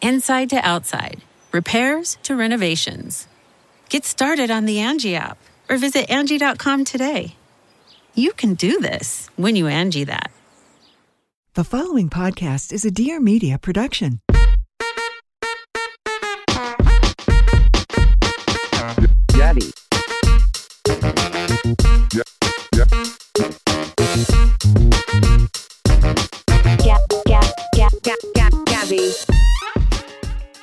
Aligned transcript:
inside 0.00 0.50
to 0.50 0.56
outside, 0.56 1.20
repairs 1.52 2.18
to 2.22 2.36
renovations. 2.36 3.26
Get 3.88 4.04
started 4.04 4.50
on 4.50 4.64
the 4.64 4.80
Angie 4.80 5.16
app 5.16 5.38
or 5.68 5.76
visit 5.76 6.10
Angie.com 6.10 6.84
today. 6.84 7.34
You 8.14 8.32
can 8.32 8.54
do 8.54 8.80
this 8.80 9.28
when 9.36 9.56
you 9.56 9.66
Angie 9.66 10.04
that. 10.04 10.30
The 11.54 11.64
following 11.64 12.08
podcast 12.08 12.72
is 12.72 12.84
a 12.84 12.90
Dear 12.90 13.20
Media 13.20 13.58
production. 13.58 14.20
Gabby. 19.32 19.72
Gab, 22.10 22.22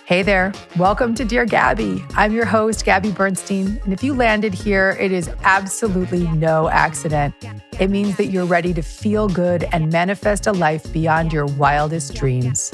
Hey 0.08 0.24
there. 0.24 0.54
Welcome 0.78 1.16
to 1.16 1.26
Dear 1.26 1.44
Gabby. 1.44 2.02
I'm 2.16 2.32
your 2.32 2.46
host, 2.46 2.86
Gabby 2.86 3.12
Bernstein. 3.12 3.78
And 3.84 3.92
if 3.92 4.02
you 4.02 4.14
landed 4.14 4.54
here, 4.54 4.96
it 5.02 5.12
is 5.12 5.28
absolutely 5.42 6.30
no 6.30 6.70
accident. 6.70 7.36
It 7.78 7.90
means 7.90 8.16
that 8.16 8.28
you're 8.28 8.46
ready 8.46 8.74
to 8.76 8.82
feel 8.82 9.28
good 9.28 9.66
and 9.74 9.92
manifest 9.92 10.48
a 10.48 10.54
life 10.54 10.94
beyond 10.94 11.34
your 11.34 11.46
wildest 11.46 12.16
dreams. 12.16 12.74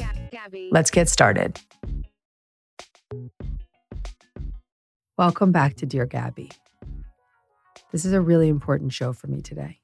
Let's 0.69 0.91
get 0.91 1.09
started. 1.09 1.59
Welcome 5.17 5.51
back 5.51 5.73
to 5.77 5.87
Dear 5.87 6.05
Gabby. 6.05 6.51
This 7.91 8.05
is 8.05 8.13
a 8.13 8.21
really 8.21 8.47
important 8.47 8.93
show 8.93 9.11
for 9.11 9.25
me 9.25 9.41
today. 9.41 9.79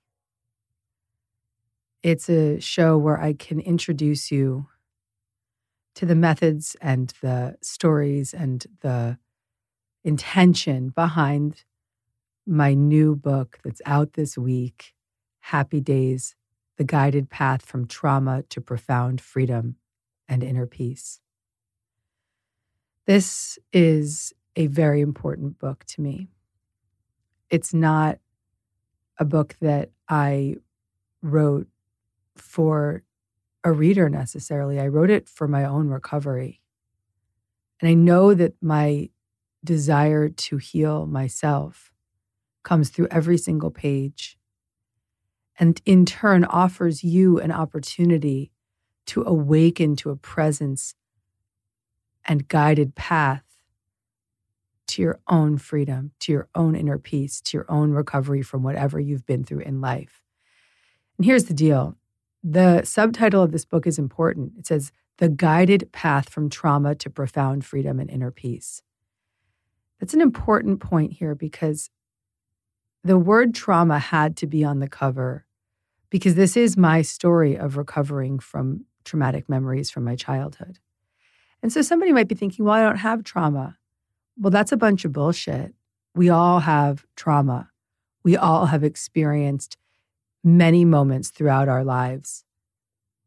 It's 2.03 2.29
a 2.29 2.59
show 2.59 2.95
where 2.99 3.19
I 3.19 3.33
can 3.33 3.59
introduce 3.59 4.29
you 4.29 4.67
to 5.95 6.05
the 6.05 6.15
methods 6.15 6.75
and 6.81 7.13
the 7.21 7.57
stories 7.61 8.33
and 8.33 8.65
the 8.81 9.17
intention 10.03 10.89
behind 10.89 11.63
my 12.45 12.73
new 12.73 13.15
book 13.15 13.59
that's 13.63 13.81
out 13.85 14.13
this 14.13 14.37
week 14.37 14.93
Happy 15.41 15.81
Days 15.81 16.35
The 16.77 16.83
Guided 16.83 17.29
Path 17.29 17.63
from 17.63 17.87
Trauma 17.87 18.43
to 18.49 18.61
Profound 18.61 19.21
Freedom 19.21 19.75
and 20.27 20.43
Inner 20.43 20.67
Peace. 20.67 21.19
This 23.05 23.57
is 23.73 24.33
a 24.55 24.67
very 24.67 25.01
important 25.01 25.57
book 25.57 25.85
to 25.85 26.01
me. 26.01 26.27
It's 27.49 27.73
not 27.73 28.19
a 29.17 29.25
book 29.25 29.55
that 29.61 29.89
I 30.07 30.57
wrote 31.21 31.67
for 32.35 33.03
a 33.63 33.71
reader 33.71 34.09
necessarily. 34.09 34.79
I 34.79 34.87
wrote 34.87 35.09
it 35.09 35.27
for 35.27 35.47
my 35.47 35.65
own 35.65 35.89
recovery. 35.89 36.61
And 37.81 37.89
I 37.89 37.93
know 37.93 38.33
that 38.33 38.53
my 38.61 39.09
desire 39.63 40.29
to 40.29 40.57
heal 40.57 41.05
myself 41.05 41.91
comes 42.63 42.89
through 42.89 43.07
every 43.11 43.37
single 43.37 43.71
page 43.71 44.37
and 45.59 45.81
in 45.85 46.05
turn 46.05 46.45
offers 46.45 47.03
you 47.03 47.39
an 47.39 47.51
opportunity 47.51 48.51
to 49.07 49.23
awaken 49.23 49.95
to 49.97 50.09
a 50.09 50.15
presence 50.15 50.95
and 52.25 52.47
guided 52.47 52.95
path 52.95 53.43
to 54.87 55.01
your 55.01 55.19
own 55.27 55.57
freedom, 55.57 56.11
to 56.19 56.31
your 56.31 56.47
own 56.55 56.75
inner 56.75 56.97
peace, 56.97 57.41
to 57.41 57.57
your 57.57 57.65
own 57.69 57.91
recovery 57.91 58.41
from 58.41 58.63
whatever 58.63 58.99
you've 58.99 59.25
been 59.25 59.43
through 59.43 59.59
in 59.59 59.81
life. 59.81 60.23
And 61.17 61.25
here's 61.25 61.45
the 61.45 61.53
deal 61.53 61.97
the 62.43 62.83
subtitle 62.83 63.43
of 63.43 63.51
this 63.51 63.65
book 63.65 63.85
is 63.85 63.99
important. 63.99 64.53
It 64.57 64.67
says, 64.67 64.91
The 65.17 65.29
Guided 65.29 65.91
Path 65.91 66.29
from 66.29 66.49
Trauma 66.49 66.95
to 66.95 67.09
Profound 67.09 67.65
Freedom 67.65 67.99
and 67.99 68.09
Inner 68.09 68.31
Peace. 68.31 68.81
That's 69.99 70.13
an 70.13 70.21
important 70.21 70.79
point 70.79 71.13
here 71.13 71.35
because 71.35 71.89
the 73.03 73.17
word 73.17 73.53
trauma 73.53 73.99
had 73.99 74.37
to 74.37 74.47
be 74.47 74.63
on 74.63 74.79
the 74.79 74.87
cover 74.87 75.45
because 76.09 76.35
this 76.35 76.57
is 76.57 76.77
my 76.77 77.01
story 77.01 77.55
of 77.55 77.77
recovering 77.77 78.39
from 78.39 78.85
traumatic 79.03 79.49
memories 79.49 79.89
from 79.89 80.03
my 80.03 80.15
childhood. 80.15 80.79
And 81.61 81.71
so 81.71 81.81
somebody 81.81 82.13
might 82.13 82.27
be 82.27 82.35
thinking, 82.35 82.65
well, 82.65 82.75
I 82.75 82.81
don't 82.81 82.97
have 82.97 83.23
trauma. 83.23 83.77
Well, 84.37 84.51
that's 84.51 84.71
a 84.71 84.77
bunch 84.77 85.03
of 85.03 85.13
bullshit. 85.13 85.73
We 86.15 86.29
all 86.29 86.59
have 86.61 87.05
trauma. 87.15 87.69
We 88.23 88.37
all 88.37 88.67
have 88.67 88.83
experienced 88.83 89.77
many 90.43 90.85
moments 90.85 91.29
throughout 91.29 91.67
our 91.67 91.83
lives 91.83 92.43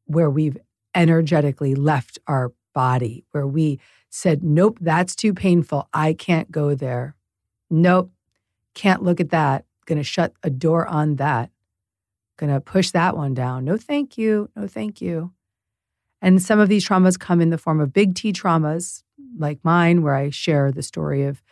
where 0.06 0.30
we've 0.30 0.56
energetically 0.94 1.74
left 1.74 2.18
our 2.26 2.52
body, 2.74 3.24
where 3.32 3.46
we 3.46 3.78
said, 4.10 4.42
Nope, 4.42 4.78
that's 4.80 5.14
too 5.14 5.34
painful. 5.34 5.88
I 5.92 6.12
can't 6.12 6.50
go 6.50 6.74
there. 6.74 7.16
Nope, 7.70 8.12
can't 8.74 9.02
look 9.02 9.20
at 9.20 9.30
that. 9.30 9.64
Gonna 9.86 10.02
shut 10.02 10.32
a 10.42 10.50
door 10.50 10.86
on 10.86 11.16
that. 11.16 11.50
Gonna 12.36 12.60
push 12.60 12.90
that 12.90 13.16
one 13.16 13.34
down. 13.34 13.64
No, 13.64 13.76
thank 13.76 14.16
you. 14.16 14.50
No, 14.56 14.66
thank 14.66 15.00
you. 15.00 15.32
And 16.20 16.40
some 16.40 16.60
of 16.60 16.68
these 16.68 16.86
traumas 16.86 17.18
come 17.18 17.40
in 17.40 17.50
the 17.50 17.58
form 17.58 17.80
of 17.80 17.92
big 17.92 18.14
T 18.14 18.32
traumas, 18.32 19.02
like 19.38 19.58
mine, 19.64 20.02
where 20.02 20.14
I 20.14 20.30
share 20.30 20.70
the 20.70 20.82
story 20.82 21.24
of 21.24 21.42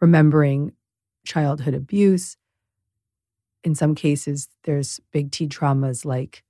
remembering 0.00 0.72
childhood 1.24 1.74
abuse 1.74 2.36
in 3.64 3.74
some 3.74 3.94
cases, 3.94 4.48
there's 4.64 5.00
big 5.12 5.30
T 5.30 5.48
traumas 5.48 6.04
like 6.04 6.42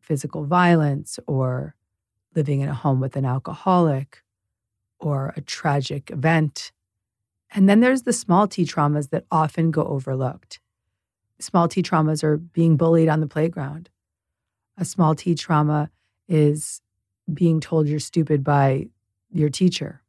physical 0.00 0.44
violence 0.44 1.18
or 1.26 1.74
living 2.34 2.60
in 2.60 2.68
a 2.68 2.74
home 2.74 3.00
with 3.00 3.16
an 3.16 3.24
alcoholic 3.24 4.22
or 4.98 5.32
a 5.36 5.40
tragic 5.40 6.10
event. 6.10 6.72
And 7.52 7.68
then 7.68 7.80
there's 7.80 8.02
the 8.02 8.12
small 8.12 8.46
t 8.46 8.64
traumas 8.64 9.10
that 9.10 9.24
often 9.30 9.70
go 9.70 9.84
overlooked. 9.84 10.60
Small 11.38 11.68
t 11.68 11.82
traumas 11.82 12.22
are 12.22 12.36
being 12.36 12.76
bullied 12.76 13.08
on 13.08 13.20
the 13.20 13.26
playground. 13.26 13.88
A 14.76 14.84
small 14.84 15.14
t 15.14 15.34
trauma 15.34 15.90
is 16.28 16.80
being 17.32 17.60
told 17.60 17.88
you're 17.88 18.00
stupid 18.00 18.44
by 18.44 18.88
your 19.30 19.48
teacher 19.48 20.02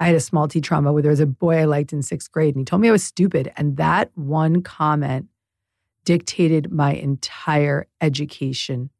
I 0.00 0.06
had 0.06 0.14
a 0.14 0.20
small 0.20 0.48
T 0.48 0.60
trauma 0.60 0.92
where 0.92 1.02
there 1.02 1.10
was 1.10 1.20
a 1.20 1.26
boy 1.26 1.58
I 1.58 1.64
liked 1.64 1.92
in 1.92 2.02
sixth 2.02 2.30
grade 2.32 2.54
and 2.54 2.60
he 2.60 2.64
told 2.64 2.82
me 2.82 2.88
I 2.88 2.92
was 2.92 3.04
stupid. 3.04 3.52
And 3.56 3.76
that 3.76 4.10
one 4.14 4.62
comment 4.62 5.28
dictated 6.04 6.72
my 6.72 6.92
entire 6.92 7.86
education. 8.00 8.90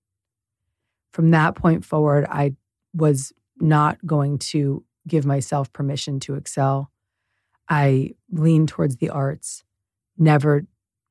From 1.12 1.30
that 1.32 1.54
point 1.54 1.84
forward, 1.84 2.26
I 2.28 2.54
was 2.94 3.32
not 3.58 4.04
going 4.06 4.38
to 4.38 4.84
give 5.06 5.26
myself 5.26 5.72
permission 5.72 6.20
to 6.20 6.34
excel. 6.34 6.90
I 7.68 8.14
leaned 8.30 8.68
towards 8.68 8.96
the 8.96 9.10
arts, 9.10 9.64
never 10.16 10.66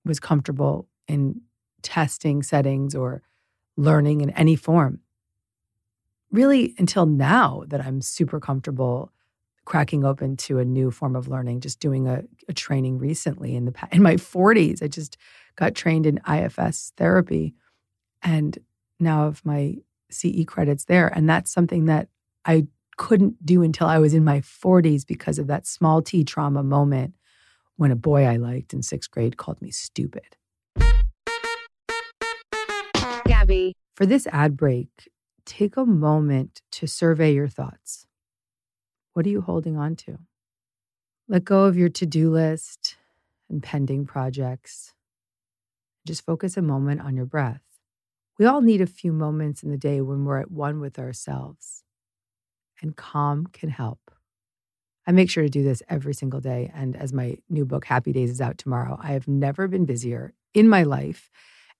was 0.06 0.20
comfortable 0.20 0.88
in 1.08 1.42
testing 1.82 2.44
settings 2.44 2.96
or 2.96 3.22
learning 3.78 4.22
in 4.22 4.30
any 4.32 4.56
form. 4.56 5.00
Really, 6.32 6.74
until 6.78 7.06
now 7.06 7.64
that 7.68 7.86
I'm 7.86 8.02
super 8.02 8.40
comfortable 8.40 9.12
cracking 9.66 10.04
open 10.04 10.36
to 10.36 10.60
a 10.60 10.66
new 10.66 10.92
form 10.92 11.16
of 11.16 11.28
learning 11.28 11.62
just 11.62 11.80
doing 11.80 12.08
a, 12.08 12.24
a 12.50 12.54
training 12.54 12.98
recently 12.98 13.56
in 13.56 13.66
the 13.66 13.74
in 13.92 14.02
my 14.02 14.16
40s 14.16 14.84
i 14.84 14.88
just 14.88 15.18
got 15.56 15.76
trained 15.76 16.06
in 16.06 16.20
IFS 16.28 16.94
therapy 16.98 17.54
and 18.22 18.58
now 19.00 19.26
have 19.26 19.46
my 19.46 19.76
ce 20.10 20.46
credits 20.46 20.86
there 20.86 21.08
and 21.08 21.30
that's 21.30 21.52
something 21.52 21.86
that 21.86 22.08
i 22.46 22.66
couldn't 22.98 23.46
do 23.46 23.62
until 23.62 23.88
I 23.88 24.00
was 24.00 24.14
in 24.14 24.24
my 24.24 24.42
40s 24.42 25.06
because 25.06 25.40
of 25.40 25.48
that 25.48 25.68
small 25.68 26.02
t 26.02 26.24
trauma 26.24 26.64
moment 26.64 27.16
when 27.76 27.92
a 27.92 27.96
boy 27.96 28.26
I 28.26 28.38
liked 28.38 28.74
in 28.74 28.84
sixth 28.84 29.12
grade 29.12 29.38
called 29.38 29.62
me 29.62 29.72
stupid. 29.72 30.36
Gabby. 33.26 33.76
For 33.96 34.06
this 34.06 34.28
ad 34.28 34.56
break, 34.58 35.10
take 35.46 35.78
a 35.78 35.86
moment 35.86 36.62
to 36.74 36.88
survey 36.88 37.34
your 37.34 37.48
thoughts. 37.48 38.06
What 39.14 39.26
are 39.26 39.30
you 39.30 39.42
holding 39.42 39.78
on 39.78 39.96
to? 39.98 40.18
Let 41.28 41.46
go 41.46 41.66
of 41.66 41.78
your 41.78 41.90
to 41.90 42.06
do 42.06 42.32
list 42.32 42.98
and 43.50 43.62
pending 43.62 44.06
projects. 44.06 44.94
Just 46.06 46.26
focus 46.26 46.58
a 46.58 46.62
moment 46.62 47.02
on 47.02 47.16
your 47.16 47.26
breath. 47.26 47.62
We 48.40 48.46
all 48.46 48.62
need 48.62 48.82
a 48.82 48.88
few 48.88 49.14
moments 49.14 49.62
in 49.62 49.70
the 49.70 49.78
day 49.78 50.02
when 50.02 50.26
we're 50.26 50.40
at 50.40 50.52
one 50.52 50.80
with 50.80 50.98
ourselves, 50.98 51.84
and 52.82 52.96
calm 52.96 53.48
can 53.54 53.70
help. 53.70 54.00
I 55.06 55.12
make 55.12 55.30
sure 55.30 55.44
to 55.44 55.50
do 55.50 55.64
this 55.64 55.84
every 55.90 56.14
single 56.14 56.40
day. 56.40 56.72
And 56.74 56.96
as 56.96 57.14
my 57.14 57.38
new 57.50 57.66
book, 57.66 57.86
Happy 57.86 58.12
Days, 58.12 58.32
is 58.32 58.42
out 58.42 58.58
tomorrow, 58.58 58.98
I 59.02 59.12
have 59.12 59.28
never 59.28 59.68
been 59.68 59.86
busier 59.86 60.34
in 60.54 60.68
my 60.68 60.84
life. 60.84 61.30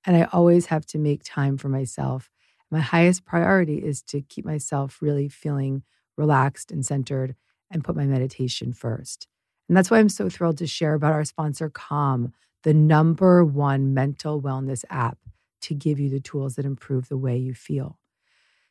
And 0.06 0.16
I 0.16 0.24
always 0.32 0.68
have 0.68 0.86
to 0.88 1.00
make 1.00 1.24
time 1.24 1.58
for 1.58 1.70
myself. 1.70 2.30
My 2.70 2.82
highest 2.82 3.26
priority 3.26 3.78
is 3.78 4.02
to 4.04 4.22
keep 4.22 4.46
myself 4.46 5.02
really 5.02 5.30
feeling 5.30 5.84
relaxed 6.18 6.72
and 6.72 6.86
centered 6.86 7.36
and 7.72 7.84
put 7.84 7.96
my 7.96 8.06
meditation 8.06 8.74
first. 8.74 9.28
And 9.68 9.78
that's 9.78 9.90
why 9.90 10.00
I'm 10.00 10.10
so 10.10 10.30
thrilled 10.30 10.58
to 10.60 10.68
share 10.68 10.94
about 10.94 11.14
our 11.14 11.24
sponsor, 11.24 11.70
Calm, 11.70 12.34
the 12.64 12.74
number 12.74 13.44
one 13.44 13.94
mental 13.94 14.42
wellness 14.42 14.84
app 14.90 15.18
to 15.62 15.74
give 15.74 16.00
you 16.00 16.10
the 16.10 16.20
tools 16.20 16.56
that 16.56 16.66
improve 16.66 17.10
the 17.10 17.18
way 17.18 17.38
you 17.38 17.54
feel. 17.54 18.00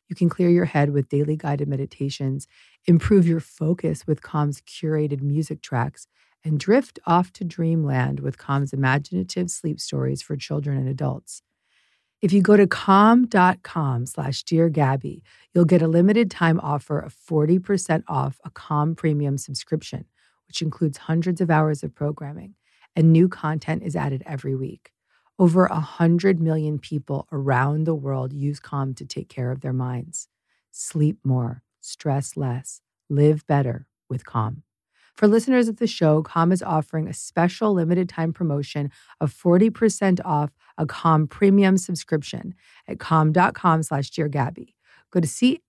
You 0.07 0.15
can 0.15 0.29
clear 0.29 0.49
your 0.49 0.65
head 0.65 0.91
with 0.91 1.09
daily 1.09 1.35
guided 1.35 1.67
meditations, 1.67 2.47
improve 2.85 3.25
your 3.27 3.39
focus 3.39 4.05
with 4.05 4.21
Calm's 4.21 4.61
curated 4.61 5.21
music 5.21 5.61
tracks, 5.61 6.07
and 6.43 6.59
drift 6.59 6.99
off 7.05 7.31
to 7.33 7.43
dreamland 7.43 8.19
with 8.19 8.37
Calm's 8.37 8.73
imaginative 8.73 9.49
sleep 9.49 9.79
stories 9.79 10.21
for 10.21 10.35
children 10.35 10.77
and 10.77 10.89
adults. 10.89 11.41
If 12.23 12.31
you 12.31 12.41
go 12.41 12.55
to 12.55 12.65
calm.com 12.65 14.05
slash 14.05 14.43
dear 14.43 14.69
Gabby, 14.69 15.23
you'll 15.53 15.65
get 15.65 15.81
a 15.81 15.89
limited 15.89 16.31
time 16.31 16.57
offer 16.61 16.97
of 16.97 17.13
40% 17.13 18.01
off 18.07 18.39
a 18.45 18.49
Calm 18.49 18.95
premium 18.95 19.37
subscription, 19.37 20.05
which 20.47 20.61
includes 20.61 20.99
hundreds 20.99 21.41
of 21.41 21.51
hours 21.51 21.83
of 21.83 21.93
programming, 21.93 22.55
and 22.95 23.11
new 23.11 23.27
content 23.27 23.83
is 23.83 23.97
added 23.97 24.23
every 24.25 24.55
week. 24.55 24.93
Over 25.37 25.67
100 25.67 26.39
million 26.39 26.79
people 26.79 27.27
around 27.29 27.83
the 27.83 27.93
world 27.93 28.31
use 28.31 28.61
Calm 28.61 28.93
to 28.93 29.05
take 29.05 29.27
care 29.27 29.51
of 29.51 29.59
their 29.59 29.73
minds. 29.73 30.29
Sleep 30.71 31.17
more, 31.25 31.61
stress 31.81 32.37
less, 32.37 32.79
live 33.09 33.45
better 33.47 33.85
with 34.07 34.25
Calm. 34.25 34.63
For 35.15 35.27
listeners 35.27 35.67
of 35.67 35.77
the 35.77 35.87
show, 35.87 36.23
Calm 36.23 36.51
is 36.51 36.63
offering 36.63 37.07
a 37.07 37.13
special 37.13 37.73
limited 37.73 38.09
time 38.09 38.33
promotion 38.33 38.89
of 39.21 39.31
40% 39.33 40.19
off 40.25 40.51
a 40.77 40.85
Calm 40.87 41.27
premium 41.27 41.77
subscription 41.77 42.55
at 42.87 42.99
calm.com 42.99 43.83
slash 43.83 44.09
Dear 44.09 44.27
Gabby. 44.27 44.75
Go 45.11 45.19
to 45.19 45.27
C-A-L-M.com 45.27 45.65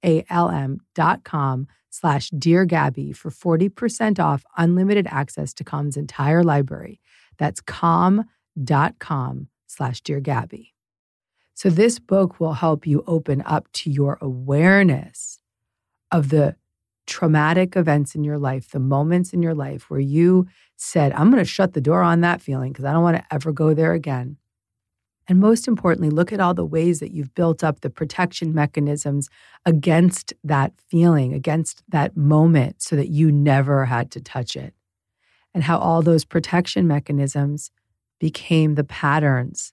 slash 1.90 2.30
Dear 2.30 2.64
Gabby 2.64 3.12
for 3.12 3.30
40% 3.30 4.18
off 4.18 4.44
unlimited 4.56 5.06
access 5.10 5.52
to 5.54 5.62
Calm's 5.64 5.98
entire 5.98 6.42
library. 6.42 7.00
That's 7.38 7.60
calm.com 7.60 9.48
slash 9.66 10.00
Dear 10.00 10.20
Gabby. 10.20 10.74
So 11.52 11.68
this 11.68 11.98
book 11.98 12.40
will 12.40 12.54
help 12.54 12.86
you 12.86 13.04
open 13.06 13.42
up 13.44 13.70
to 13.74 13.90
your 13.90 14.18
awareness 14.20 15.38
of 16.10 16.30
the 16.30 16.56
traumatic 17.06 17.76
events 17.76 18.14
in 18.14 18.24
your 18.24 18.38
life, 18.38 18.70
the 18.70 18.80
moments 18.80 19.32
in 19.32 19.42
your 19.42 19.54
life 19.54 19.90
where 19.90 20.00
you 20.00 20.46
said, 20.76 21.12
I'm 21.12 21.30
going 21.30 21.42
to 21.42 21.48
shut 21.48 21.74
the 21.74 21.80
door 21.80 22.02
on 22.02 22.20
that 22.22 22.40
feeling 22.40 22.72
because 22.72 22.84
I 22.84 22.92
don't 22.92 23.02
want 23.02 23.16
to 23.16 23.24
ever 23.30 23.52
go 23.52 23.74
there 23.74 23.92
again. 23.92 24.36
And 25.26 25.40
most 25.40 25.66
importantly, 25.66 26.10
look 26.10 26.32
at 26.32 26.40
all 26.40 26.52
the 26.52 26.66
ways 26.66 27.00
that 27.00 27.12
you've 27.12 27.34
built 27.34 27.64
up 27.64 27.80
the 27.80 27.88
protection 27.88 28.52
mechanisms 28.52 29.30
against 29.64 30.34
that 30.44 30.72
feeling, 30.88 31.32
against 31.32 31.82
that 31.88 32.16
moment, 32.16 32.82
so 32.82 32.94
that 32.96 33.08
you 33.08 33.32
never 33.32 33.86
had 33.86 34.10
to 34.12 34.20
touch 34.20 34.54
it. 34.54 34.74
And 35.54 35.64
how 35.64 35.78
all 35.78 36.02
those 36.02 36.24
protection 36.24 36.86
mechanisms 36.86 37.70
became 38.18 38.74
the 38.74 38.84
patterns 38.84 39.72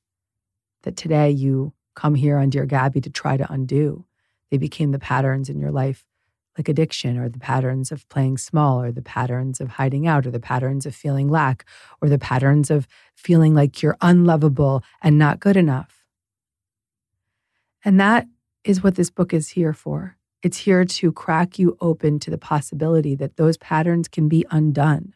that 0.83 0.95
today 0.95 1.29
you 1.29 1.73
come 1.95 2.15
here 2.15 2.37
on 2.37 2.49
Dear 2.49 2.65
Gabby 2.65 3.01
to 3.01 3.09
try 3.09 3.35
to 3.35 3.51
undo. 3.51 4.05
They 4.51 4.57
became 4.57 4.91
the 4.91 4.99
patterns 4.99 5.49
in 5.49 5.59
your 5.59 5.71
life 5.71 6.05
like 6.57 6.67
addiction 6.67 7.17
or 7.17 7.29
the 7.29 7.39
patterns 7.39 7.91
of 7.91 8.07
playing 8.09 8.37
small 8.37 8.81
or 8.81 8.91
the 8.91 9.01
patterns 9.01 9.61
of 9.61 9.69
hiding 9.69 10.05
out 10.05 10.25
or 10.25 10.31
the 10.31 10.39
patterns 10.39 10.85
of 10.85 10.93
feeling 10.93 11.29
lack 11.29 11.65
or 12.01 12.09
the 12.09 12.19
patterns 12.19 12.69
of 12.69 12.87
feeling 13.15 13.53
like 13.53 13.81
you're 13.81 13.97
unlovable 14.01 14.83
and 15.01 15.17
not 15.17 15.39
good 15.39 15.55
enough. 15.55 16.05
And 17.83 17.99
that 17.99 18.27
is 18.63 18.83
what 18.83 18.95
this 18.95 19.09
book 19.09 19.33
is 19.33 19.49
here 19.49 19.73
for. 19.73 20.17
It's 20.43 20.57
here 20.57 20.85
to 20.85 21.11
crack 21.11 21.57
you 21.57 21.77
open 21.81 22.19
to 22.19 22.31
the 22.31 22.37
possibility 22.37 23.15
that 23.15 23.37
those 23.37 23.57
patterns 23.57 24.07
can 24.07 24.27
be 24.27 24.45
undone. 24.51 25.13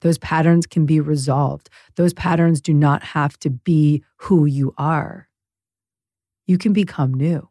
Those 0.00 0.18
patterns 0.18 0.66
can 0.66 0.86
be 0.86 1.00
resolved. 1.00 1.68
Those 1.96 2.12
patterns 2.12 2.60
do 2.60 2.74
not 2.74 3.02
have 3.02 3.38
to 3.40 3.50
be 3.50 4.04
who 4.18 4.46
you 4.46 4.74
are. 4.78 5.28
You 6.46 6.58
can 6.58 6.72
become 6.72 7.14
new. 7.14 7.48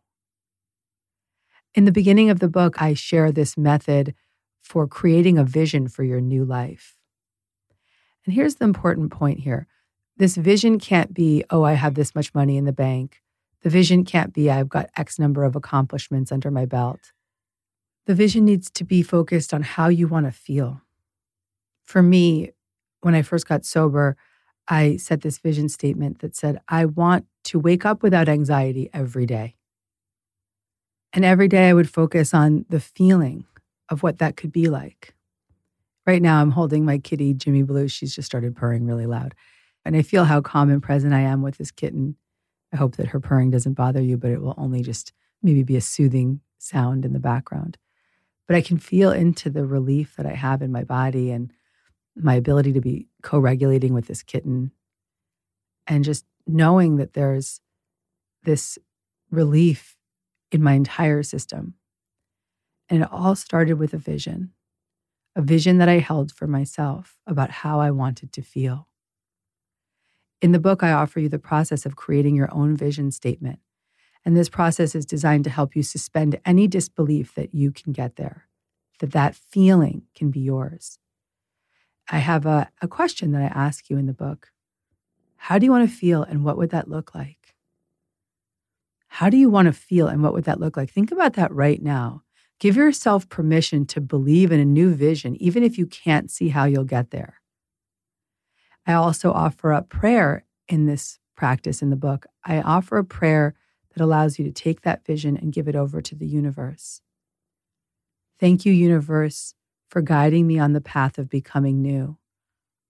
In 1.77 1.85
the 1.85 1.91
beginning 1.91 2.31
of 2.31 2.39
the 2.39 2.50
book, 2.50 2.81
I 2.81 2.95
share 2.95 3.31
this 3.31 3.56
method 3.56 4.15
for 4.63 4.88
creating 4.88 5.38
a 5.38 5.44
vision 5.44 5.88
for 5.88 6.03
your 6.03 6.19
new 6.19 6.44
life. 6.44 6.97
And 8.25 8.33
here's 8.33 8.56
the 8.56 8.65
important 8.65 9.12
point 9.12 9.41
here 9.41 9.68
this 10.18 10.38
vision 10.38 10.79
can't 10.79 11.13
be, 11.13 11.44
oh, 11.51 11.62
I 11.62 11.74
have 11.74 11.94
this 11.94 12.15
much 12.15 12.33
money 12.33 12.57
in 12.57 12.65
the 12.65 12.74
bank. 12.74 13.21
The 13.62 13.69
vision 13.69 14.06
can't 14.06 14.33
be, 14.33 14.50
I've 14.50 14.69
got 14.69 14.89
X 14.97 15.19
number 15.19 15.44
of 15.44 15.56
accomplishments 15.56 16.31
under 16.31 16.50
my 16.50 16.65
belt. 16.65 17.12
The 18.07 18.15
vision 18.15 18.44
needs 18.44 18.71
to 18.71 18.83
be 18.83 19.03
focused 19.03 19.53
on 19.53 19.62
how 19.62 19.88
you 19.88 20.07
want 20.07 20.25
to 20.25 20.31
feel. 20.31 20.81
For 21.83 22.01
me, 22.01 22.53
when 23.01 23.13
I 23.13 23.21
first 23.21 23.47
got 23.47 23.65
sober, 23.65 24.18
I 24.68 24.97
set 24.97 25.21
this 25.21 25.38
vision 25.38 25.69
statement 25.69 26.21
that 26.21 26.35
said, 26.35 26.59
I 26.68 26.85
want 26.85 27.27
to 27.44 27.59
wake 27.59 27.85
up 27.85 28.01
without 28.01 28.27
anxiety 28.27 28.89
every 28.94 29.27
day. 29.27 29.56
And 31.13 31.25
every 31.25 31.48
day 31.48 31.69
I 31.69 31.74
would 31.74 31.89
focus 31.89 32.33
on 32.33 32.65
the 32.69 32.80
feeling 32.80 33.45
of 33.89 34.04
what 34.04 34.19
that 34.19 34.38
could 34.38 34.51
be 34.51 34.68
like. 34.68 35.13
Right 36.06 36.21
now, 36.21 36.42
I'm 36.42 36.52
holding 36.52 36.85
my 36.85 36.99
kitty, 36.99 37.33
Jimmy 37.33 37.64
Blue. 37.64 37.87
She's 37.87 38.16
just 38.16 38.26
started 38.26 38.56
purring 38.56 38.85
really 38.85 39.06
loud. 39.06 39.35
And 39.83 39.95
I 39.95 40.02
feel 40.02 40.26
how 40.26 40.42
calm 40.42 40.69
and 40.69 40.81
present 40.81 41.14
I 41.14 41.21
am 41.21 41.42
with 41.42 41.57
this 41.57 41.71
kitten. 41.71 42.16
I 42.73 42.78
hope 42.78 42.95
that 42.95 43.07
her 43.07 43.19
purring 43.19 43.52
doesn't 43.52 43.73
bother 43.73 44.02
you, 44.02 44.18
but 44.18 44.31
it 44.31 44.42
will 44.42 44.56
only 44.57 44.81
just 44.81 45.14
maybe 45.42 45.64
be 45.64 45.76
a 45.76 45.81
soothing 45.81 46.42
sound 46.57 47.06
in 47.06 47.14
the 47.14 47.19
background. 47.19 47.78
But 48.47 48.56
I 48.56 48.61
can 48.61 48.78
feel 48.78 49.11
into 49.11 49.49
the 49.49 49.66
relief 49.66 50.16
that 50.16 50.26
I 50.26 50.33
have 50.33 50.61
in 50.61 50.71
my 50.71 50.83
body 50.83 51.31
and 51.31 51.52
my 52.16 52.35
ability 52.35 52.73
to 52.73 52.81
be 52.81 53.07
co 53.21 53.40
regulating 53.40 53.94
with 53.94 54.07
this 54.07 54.23
kitten. 54.23 54.71
And 55.85 56.04
just 56.04 56.26
knowing 56.45 56.97
that 56.97 57.14
there's 57.14 57.61
this 58.44 58.78
relief 59.30 59.96
in 60.51 60.63
my 60.63 60.73
entire 60.73 61.23
system. 61.23 61.75
And 62.89 63.04
it 63.04 63.09
all 63.11 63.35
started 63.35 63.77
with 63.77 63.94
a 63.94 63.97
vision, 63.97 64.51
a 65.35 65.42
vision 65.42 65.77
that 65.77 65.89
I 65.89 65.99
held 65.99 66.31
for 66.31 66.47
myself 66.47 67.18
about 67.27 67.51
how 67.51 67.80
I 67.80 67.92
wanted 67.92 68.31
to 68.33 68.42
feel. 68.42 68.87
In 70.42 70.51
the 70.51 70.59
book, 70.59 70.83
I 70.83 70.92
offer 70.92 71.19
you 71.19 71.30
the 71.30 71.39
process 71.39 71.85
of 71.85 71.95
creating 71.95 72.35
your 72.35 72.54
own 72.54 72.77
vision 72.77 73.11
statement. 73.11 73.59
And 74.23 74.35
this 74.35 74.49
process 74.49 74.94
is 74.94 75.06
designed 75.06 75.45
to 75.45 75.49
help 75.49 75.75
you 75.75 75.83
suspend 75.83 76.39
any 76.45 76.68
disbelief 76.68 77.33
that 77.35 77.54
you 77.54 77.71
can 77.71 77.94
get 77.94 78.18
there, 78.18 78.47
that 78.99 79.11
that 79.11 79.35
feeling 79.35 80.04
can 80.16 80.31
be 80.31 80.39
yours. 80.39 80.99
I 82.09 82.19
have 82.19 82.45
a, 82.45 82.69
a 82.81 82.87
question 82.87 83.31
that 83.31 83.42
I 83.42 83.45
ask 83.45 83.89
you 83.89 83.97
in 83.97 84.06
the 84.06 84.13
book. 84.13 84.51
How 85.37 85.57
do 85.57 85.66
you 85.66 85.71
want 85.71 85.89
to 85.89 85.95
feel 85.95 86.23
and 86.23 86.44
what 86.44 86.57
would 86.57 86.69
that 86.71 86.89
look 86.89 87.13
like? 87.16 87.46
How 89.18 89.31
do 89.31 89.38
you 89.38 89.50
want 89.50 89.66
to 89.66 89.74
feel 89.74 90.06
and 90.06 90.21
what 90.21 90.33
would 90.33 90.44
that 90.44 90.59
look 90.59 90.78
like? 90.78 90.92
Think 90.92 91.12
about 91.12 91.33
that 91.33 91.52
right 91.52 91.81
now. 91.81 92.21
Give 92.59 92.76
yourself 92.76 93.28
permission 93.30 93.88
to 93.88 94.00
believe 94.00 94.52
in 94.52 94.59
a 94.59 94.64
new 94.66 94.94
vision, 94.94 95.36
even 95.42 95.64
if 95.64 95.76
you 95.76 95.88
can't 95.88 96.30
see 96.30 96.50
how 96.50 96.66
you'll 96.66 96.83
get 96.83 97.09
there. 97.09 97.42
I 98.86 98.94
also 98.94 99.31
offer 99.31 99.74
up 99.74 99.90
prayer 99.90 100.45
in 100.69 100.86
this 100.86 101.18
practice 101.36 101.81
in 101.81 101.90
the 101.90 101.95
book. 101.95 102.28
I 102.45 102.62
offer 102.62 103.00
a 103.00 103.04
prayer 103.04 103.56
that 103.95 104.04
allows 104.04 104.38
you 104.38 104.45
to 104.45 104.52
take 104.52 104.81
that 104.81 105.04
vision 105.04 105.36
and 105.36 105.52
give 105.52 105.68
it 105.68 105.76
over 105.76 106.00
to 106.00 106.14
the 106.14 106.28
universe. 106.28 107.02
Thank 108.40 108.68
you, 108.68 108.71
universe, 108.71 109.56
for 109.90 110.04
guiding 110.04 110.45
me 110.45 110.59
on 110.59 110.74
the 110.74 110.80
path 110.80 111.18
of 111.18 111.28
becoming 111.28 111.81
new. 111.81 112.19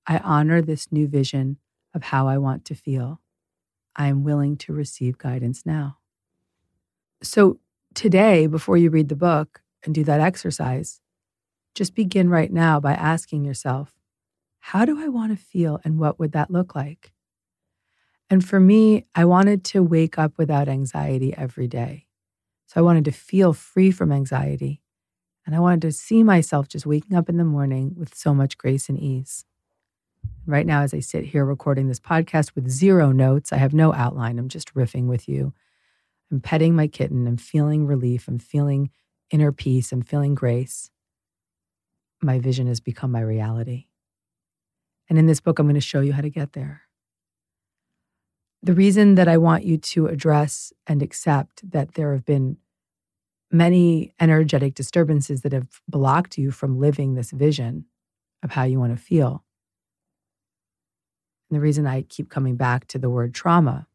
I 0.05 0.17
honor 0.17 0.61
this 0.61 0.91
new 0.91 1.07
vision 1.07 1.59
of 1.93 2.03
how 2.03 2.27
I 2.27 2.37
want 2.37 2.65
to 2.65 2.75
feel. 2.75 3.21
I 3.95 4.07
am 4.07 4.25
willing 4.25 4.57
to 4.57 4.73
receive 4.73 5.17
guidance 5.17 5.65
now. 5.65 5.99
So, 7.21 7.59
today, 7.93 8.47
before 8.47 8.77
you 8.77 8.89
read 8.89 9.09
the 9.09 9.15
book, 9.15 9.61
and 9.87 9.95
do 9.95 10.03
that 10.03 10.19
exercise, 10.19 11.01
just 11.73 11.95
begin 11.95 12.29
right 12.29 12.51
now 12.51 12.79
by 12.79 12.93
asking 12.93 13.45
yourself, 13.45 13.95
how 14.59 14.85
do 14.85 15.01
I 15.01 15.07
want 15.07 15.31
to 15.31 15.43
feel 15.43 15.79
and 15.83 15.97
what 15.97 16.19
would 16.19 16.33
that 16.33 16.51
look 16.51 16.75
like? 16.75 17.13
And 18.29 18.43
for 18.43 18.59
me, 18.59 19.05
I 19.15 19.23
wanted 19.25 19.63
to 19.65 19.81
wake 19.81 20.19
up 20.19 20.33
without 20.37 20.67
anxiety 20.67 21.33
every 21.35 21.67
day. 21.67 22.05
So 22.67 22.81
I 22.81 22.83
wanted 22.83 23.05
to 23.05 23.11
feel 23.11 23.53
free 23.53 23.91
from 23.91 24.11
anxiety. 24.11 24.81
And 25.45 25.55
I 25.55 25.59
wanted 25.59 25.81
to 25.83 25.93
see 25.93 26.23
myself 26.23 26.67
just 26.67 26.85
waking 26.85 27.15
up 27.15 27.29
in 27.29 27.37
the 27.37 27.45
morning 27.45 27.95
with 27.97 28.13
so 28.13 28.33
much 28.33 28.57
grace 28.57 28.89
and 28.89 28.99
ease. 28.99 29.45
Right 30.45 30.65
now, 30.65 30.81
as 30.81 30.93
I 30.93 30.99
sit 30.99 31.25
here 31.25 31.45
recording 31.45 31.87
this 31.87 32.01
podcast 32.01 32.53
with 32.53 32.69
zero 32.69 33.13
notes, 33.13 33.53
I 33.53 33.57
have 33.57 33.73
no 33.73 33.93
outline. 33.93 34.39
I'm 34.39 34.49
just 34.49 34.73
riffing 34.73 35.07
with 35.07 35.29
you. 35.29 35.53
I'm 36.31 36.41
petting 36.41 36.75
my 36.75 36.87
kitten. 36.87 37.27
I'm 37.27 37.37
feeling 37.37 37.85
relief. 37.85 38.27
I'm 38.27 38.39
feeling 38.39 38.89
inner 39.31 39.51
peace. 39.51 39.91
I'm 39.91 40.01
feeling 40.01 40.35
grace. 40.35 40.89
My 42.21 42.39
vision 42.39 42.67
has 42.67 42.79
become 42.79 43.11
my 43.11 43.21
reality. 43.21 43.85
And 45.09 45.17
in 45.17 45.25
this 45.25 45.39
book, 45.39 45.59
I'm 45.59 45.67
going 45.67 45.75
to 45.75 45.81
show 45.81 46.01
you 46.01 46.13
how 46.13 46.21
to 46.21 46.29
get 46.29 46.53
there. 46.53 46.81
The 48.63 48.73
reason 48.73 49.15
that 49.15 49.27
I 49.27 49.37
want 49.37 49.63
you 49.63 49.77
to 49.77 50.07
address 50.07 50.73
and 50.85 51.01
accept 51.01 51.69
that 51.71 51.93
there 51.93 52.11
have 52.13 52.25
been 52.25 52.57
many 53.51 54.13
energetic 54.19 54.73
disturbances 54.73 55.41
that 55.41 55.53
have 55.53 55.81
blocked 55.87 56.37
you 56.37 56.51
from 56.51 56.79
living 56.79 57.13
this 57.13 57.31
vision 57.31 57.85
of 58.43 58.51
how 58.51 58.63
you 58.63 58.79
want 58.79 58.97
to 58.97 59.01
feel. 59.01 59.45
And 61.49 61.55
the 61.55 61.61
reason 61.61 61.87
I 61.87 62.01
keep 62.01 62.29
coming 62.29 62.55
back 62.57 62.87
to 62.87 62.99
the 62.99 63.09
word 63.09 63.33
trauma 63.33 63.87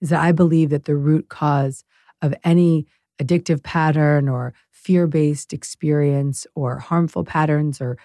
is 0.00 0.10
that 0.10 0.20
I 0.20 0.32
believe 0.32 0.70
that 0.70 0.84
the 0.84 0.96
root 0.96 1.28
cause 1.28 1.84
of 2.22 2.34
any 2.44 2.86
addictive 3.20 3.62
pattern 3.62 4.28
or 4.28 4.54
fear 4.70 5.06
based 5.06 5.52
experience 5.52 6.46
or 6.54 6.78
harmful 6.78 7.24
patterns 7.24 7.80
or 7.80 7.98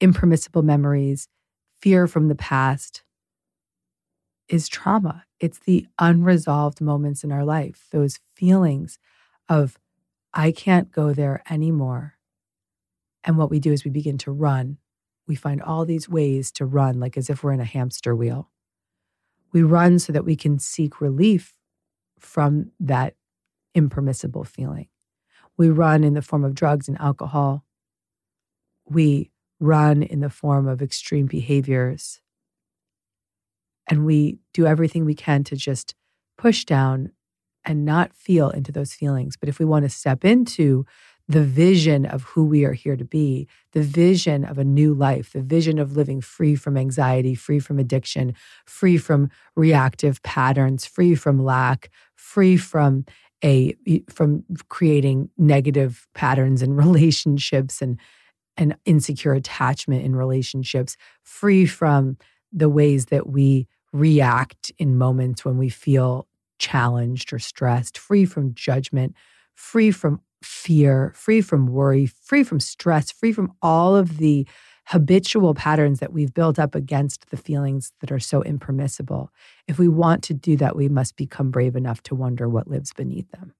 impermissible 0.00 0.62
memories, 0.62 1.28
fear 1.80 2.06
from 2.06 2.28
the 2.28 2.34
past, 2.34 3.02
is 4.48 4.68
trauma. 4.68 5.24
It's 5.40 5.58
the 5.58 5.86
unresolved 5.98 6.80
moments 6.80 7.24
in 7.24 7.32
our 7.32 7.44
life, 7.44 7.86
those 7.90 8.20
feelings 8.34 8.98
of, 9.48 9.78
I 10.32 10.52
can't 10.52 10.92
go 10.92 11.12
there 11.12 11.42
anymore. 11.50 12.14
And 13.24 13.36
what 13.36 13.50
we 13.50 13.58
do 13.58 13.72
is 13.72 13.84
we 13.84 13.90
begin 13.90 14.18
to 14.18 14.32
run. 14.32 14.78
We 15.26 15.34
find 15.34 15.60
all 15.62 15.84
these 15.84 16.08
ways 16.08 16.52
to 16.52 16.64
run, 16.64 17.00
like 17.00 17.16
as 17.16 17.30
if 17.30 17.42
we're 17.42 17.52
in 17.52 17.60
a 17.60 17.64
hamster 17.64 18.14
wheel. 18.14 18.51
We 19.52 19.62
run 19.62 19.98
so 19.98 20.12
that 20.12 20.24
we 20.24 20.36
can 20.36 20.58
seek 20.58 21.00
relief 21.00 21.54
from 22.18 22.70
that 22.80 23.14
impermissible 23.74 24.44
feeling. 24.44 24.88
We 25.56 25.70
run 25.70 26.04
in 26.04 26.14
the 26.14 26.22
form 26.22 26.44
of 26.44 26.54
drugs 26.54 26.88
and 26.88 26.98
alcohol. 27.00 27.64
We 28.88 29.30
run 29.60 30.02
in 30.02 30.20
the 30.20 30.30
form 30.30 30.66
of 30.66 30.82
extreme 30.82 31.26
behaviors 31.26 32.20
and 33.88 34.04
we 34.04 34.38
do 34.54 34.66
everything 34.66 35.04
we 35.04 35.14
can 35.14 35.44
to 35.44 35.56
just 35.56 35.94
push 36.38 36.64
down 36.64 37.12
and 37.64 37.84
not 37.84 38.14
feel 38.14 38.50
into 38.50 38.72
those 38.72 38.92
feelings. 38.92 39.36
But 39.36 39.48
if 39.48 39.58
we 39.58 39.64
want 39.64 39.84
to 39.84 39.88
step 39.88 40.24
into 40.24 40.84
the 41.32 41.42
vision 41.42 42.04
of 42.04 42.22
who 42.24 42.44
we 42.44 42.64
are 42.64 42.74
here 42.74 42.96
to 42.96 43.04
be, 43.04 43.48
the 43.72 43.82
vision 43.82 44.44
of 44.44 44.58
a 44.58 44.64
new 44.64 44.92
life, 44.92 45.32
the 45.32 45.40
vision 45.40 45.78
of 45.78 45.96
living 45.96 46.20
free 46.20 46.54
from 46.54 46.76
anxiety, 46.76 47.34
free 47.34 47.58
from 47.58 47.78
addiction, 47.78 48.34
free 48.66 48.98
from 48.98 49.30
reactive 49.56 50.22
patterns, 50.22 50.84
free 50.84 51.14
from 51.14 51.42
lack, 51.42 51.90
free 52.16 52.56
from 52.56 53.06
a 53.42 53.74
from 54.10 54.44
creating 54.68 55.30
negative 55.38 56.06
patterns 56.14 56.60
in 56.60 56.74
relationships 56.76 57.80
and 57.80 57.98
and 58.58 58.76
insecure 58.84 59.32
attachment 59.32 60.04
in 60.04 60.14
relationships, 60.14 60.98
free 61.22 61.64
from 61.64 62.18
the 62.52 62.68
ways 62.68 63.06
that 63.06 63.26
we 63.26 63.66
react 63.94 64.70
in 64.78 64.98
moments 64.98 65.46
when 65.46 65.56
we 65.56 65.70
feel 65.70 66.28
challenged 66.58 67.32
or 67.32 67.38
stressed, 67.38 67.96
free 67.96 68.26
from 68.26 68.52
judgment, 68.54 69.14
free 69.54 69.90
from 69.90 70.20
fear, 70.44 71.12
free 71.14 71.40
from 71.40 71.66
worry, 71.66 72.06
free 72.06 72.42
from 72.42 72.60
stress, 72.60 73.10
free 73.10 73.32
from 73.32 73.52
all 73.62 73.96
of 73.96 74.18
the 74.18 74.46
habitual 74.86 75.54
patterns 75.54 76.00
that 76.00 76.12
we've 76.12 76.34
built 76.34 76.58
up 76.58 76.74
against 76.74 77.30
the 77.30 77.36
feelings 77.36 77.92
that 78.00 78.10
are 78.10 78.18
so 78.20 78.42
impermissible. 78.42 79.30
If 79.68 79.78
we 79.78 79.88
want 79.88 80.22
to 80.24 80.34
do 80.34 80.56
that, 80.56 80.76
we 80.76 80.88
must 80.88 81.16
become 81.16 81.50
brave 81.50 81.76
enough 81.76 82.02
to 82.04 82.14
wonder 82.14 82.48
what 82.48 82.68
lives 82.68 82.92
beneath 82.92 83.30
them. 83.30 83.54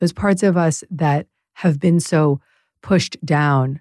Those 0.00 0.12
parts 0.12 0.42
of 0.42 0.56
us 0.56 0.84
that 0.90 1.26
have 1.54 1.80
been 1.80 1.98
so 1.98 2.40
pushed 2.82 3.16
down 3.24 3.80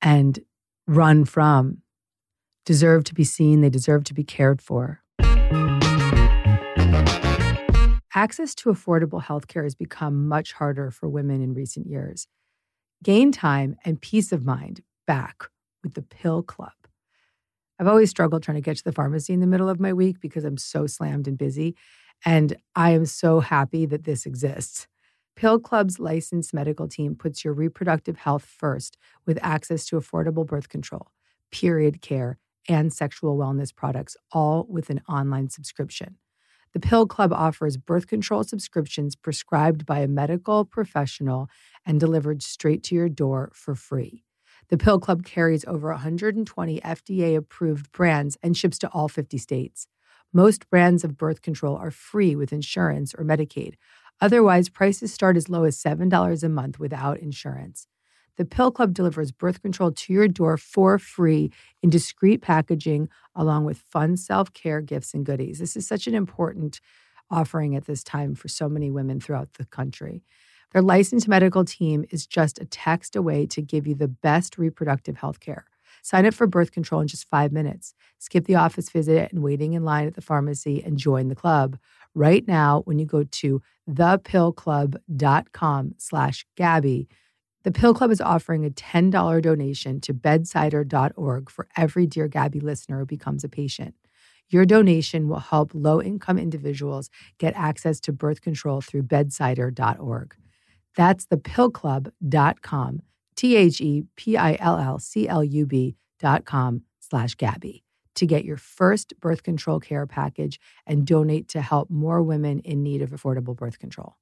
and 0.00 0.38
run 0.86 1.24
from 1.24 1.78
deserve 2.64 3.02
to 3.04 3.14
be 3.14 3.24
seen, 3.24 3.60
they 3.60 3.70
deserve 3.70 4.04
to 4.04 4.14
be 4.14 4.22
cared 4.22 4.62
for. 4.62 5.02
Access 8.18 8.52
to 8.56 8.70
affordable 8.70 9.22
healthcare 9.22 9.62
has 9.62 9.76
become 9.76 10.26
much 10.26 10.54
harder 10.54 10.90
for 10.90 11.08
women 11.08 11.40
in 11.40 11.54
recent 11.54 11.86
years. 11.86 12.26
Gain 13.00 13.30
time 13.30 13.76
and 13.84 14.00
peace 14.00 14.32
of 14.32 14.44
mind 14.44 14.80
back 15.06 15.44
with 15.84 15.94
the 15.94 16.02
Pill 16.02 16.42
Club. 16.42 16.72
I've 17.78 17.86
always 17.86 18.10
struggled 18.10 18.42
trying 18.42 18.56
to 18.56 18.60
get 18.60 18.76
to 18.76 18.82
the 18.82 18.90
pharmacy 18.90 19.32
in 19.32 19.38
the 19.38 19.46
middle 19.46 19.68
of 19.68 19.78
my 19.78 19.92
week 19.92 20.20
because 20.20 20.44
I'm 20.44 20.56
so 20.56 20.88
slammed 20.88 21.28
and 21.28 21.38
busy. 21.38 21.76
And 22.24 22.56
I 22.74 22.90
am 22.90 23.06
so 23.06 23.38
happy 23.38 23.86
that 23.86 24.02
this 24.02 24.26
exists. 24.26 24.88
Pill 25.36 25.60
Club's 25.60 26.00
licensed 26.00 26.52
medical 26.52 26.88
team 26.88 27.14
puts 27.14 27.44
your 27.44 27.54
reproductive 27.54 28.16
health 28.16 28.44
first 28.44 28.98
with 29.26 29.38
access 29.42 29.86
to 29.86 29.96
affordable 29.96 30.44
birth 30.44 30.68
control, 30.68 31.12
period 31.52 32.02
care, 32.02 32.36
and 32.68 32.92
sexual 32.92 33.38
wellness 33.38 33.72
products, 33.72 34.16
all 34.32 34.66
with 34.68 34.90
an 34.90 35.02
online 35.08 35.50
subscription. 35.50 36.16
The 36.74 36.80
Pill 36.80 37.06
Club 37.06 37.32
offers 37.32 37.76
birth 37.76 38.06
control 38.06 38.44
subscriptions 38.44 39.16
prescribed 39.16 39.86
by 39.86 40.00
a 40.00 40.08
medical 40.08 40.64
professional 40.64 41.48
and 41.86 41.98
delivered 41.98 42.42
straight 42.42 42.82
to 42.84 42.94
your 42.94 43.08
door 43.08 43.50
for 43.54 43.74
free. 43.74 44.24
The 44.68 44.76
Pill 44.76 45.00
Club 45.00 45.24
carries 45.24 45.64
over 45.64 45.88
120 45.88 46.80
FDA 46.80 47.36
approved 47.36 47.90
brands 47.90 48.36
and 48.42 48.54
ships 48.56 48.78
to 48.80 48.88
all 48.88 49.08
50 49.08 49.38
states. 49.38 49.86
Most 50.32 50.68
brands 50.68 51.04
of 51.04 51.16
birth 51.16 51.40
control 51.40 51.76
are 51.76 51.90
free 51.90 52.36
with 52.36 52.52
insurance 52.52 53.14
or 53.14 53.24
Medicaid. 53.24 53.74
Otherwise, 54.20 54.68
prices 54.68 55.12
start 55.12 55.38
as 55.38 55.48
low 55.48 55.64
as 55.64 55.78
$7 55.78 56.42
a 56.42 56.48
month 56.50 56.78
without 56.78 57.18
insurance. 57.18 57.86
The 58.38 58.44
Pill 58.44 58.70
Club 58.70 58.94
delivers 58.94 59.32
birth 59.32 59.62
control 59.62 59.90
to 59.90 60.12
your 60.12 60.28
door 60.28 60.56
for 60.56 61.00
free 61.00 61.50
in 61.82 61.90
discreet 61.90 62.40
packaging, 62.40 63.08
along 63.34 63.64
with 63.64 63.78
fun 63.78 64.16
self 64.16 64.52
care 64.52 64.80
gifts 64.80 65.12
and 65.12 65.26
goodies. 65.26 65.58
This 65.58 65.76
is 65.76 65.88
such 65.88 66.06
an 66.06 66.14
important 66.14 66.80
offering 67.30 67.74
at 67.74 67.86
this 67.86 68.04
time 68.04 68.36
for 68.36 68.46
so 68.46 68.68
many 68.68 68.92
women 68.92 69.18
throughout 69.20 69.54
the 69.54 69.64
country. 69.66 70.22
Their 70.72 70.82
licensed 70.82 71.26
medical 71.26 71.64
team 71.64 72.04
is 72.10 72.28
just 72.28 72.60
a 72.60 72.64
text 72.64 73.16
away 73.16 73.44
to 73.46 73.60
give 73.60 73.88
you 73.88 73.96
the 73.96 74.08
best 74.08 74.56
reproductive 74.56 75.16
health 75.16 75.40
care. 75.40 75.64
Sign 76.02 76.24
up 76.24 76.34
for 76.34 76.46
birth 76.46 76.70
control 76.70 77.00
in 77.00 77.08
just 77.08 77.28
five 77.28 77.50
minutes. 77.50 77.92
Skip 78.18 78.44
the 78.44 78.54
office 78.54 78.88
visit 78.88 79.32
and 79.32 79.42
waiting 79.42 79.72
in 79.72 79.82
line 79.82 80.06
at 80.06 80.14
the 80.14 80.20
pharmacy 80.20 80.80
and 80.84 80.96
join 80.96 81.26
the 81.26 81.34
club. 81.34 81.76
Right 82.14 82.46
now, 82.46 82.82
when 82.84 83.00
you 83.00 83.06
go 83.06 83.24
to 83.24 83.60
thepillclub.com 83.90 85.94
slash 85.98 86.46
Gabby, 86.56 87.08
the 87.64 87.72
Pill 87.72 87.92
Club 87.92 88.10
is 88.10 88.20
offering 88.20 88.64
a 88.64 88.70
$10 88.70 89.42
donation 89.42 90.00
to 90.02 90.14
bedsider.org 90.14 91.50
for 91.50 91.68
every 91.76 92.06
Dear 92.06 92.28
Gabby 92.28 92.60
listener 92.60 93.00
who 93.00 93.06
becomes 93.06 93.44
a 93.44 93.48
patient. 93.48 93.94
Your 94.48 94.64
donation 94.64 95.28
will 95.28 95.40
help 95.40 95.72
low 95.74 96.00
income 96.00 96.38
individuals 96.38 97.10
get 97.38 97.54
access 97.54 98.00
to 98.00 98.12
birth 98.12 98.40
control 98.40 98.80
through 98.80 99.02
bedsider.org. 99.02 100.34
That's 100.96 101.26
thepillclub.com, 101.26 103.02
T 103.36 103.56
H 103.56 103.80
E 103.80 104.04
P 104.16 104.36
I 104.36 104.56
L 104.58 104.78
L 104.78 104.98
C 104.98 105.28
L 105.28 105.44
U 105.44 105.66
B.com 105.66 106.82
slash 107.00 107.34
Gabby 107.34 107.84
to 108.14 108.26
get 108.26 108.44
your 108.44 108.56
first 108.56 109.14
birth 109.20 109.42
control 109.42 109.78
care 109.78 110.06
package 110.06 110.58
and 110.86 111.06
donate 111.06 111.48
to 111.48 111.60
help 111.60 111.88
more 111.88 112.20
women 112.22 112.58
in 112.60 112.82
need 112.82 113.00
of 113.00 113.10
affordable 113.10 113.54
birth 113.54 113.78
control. 113.78 114.16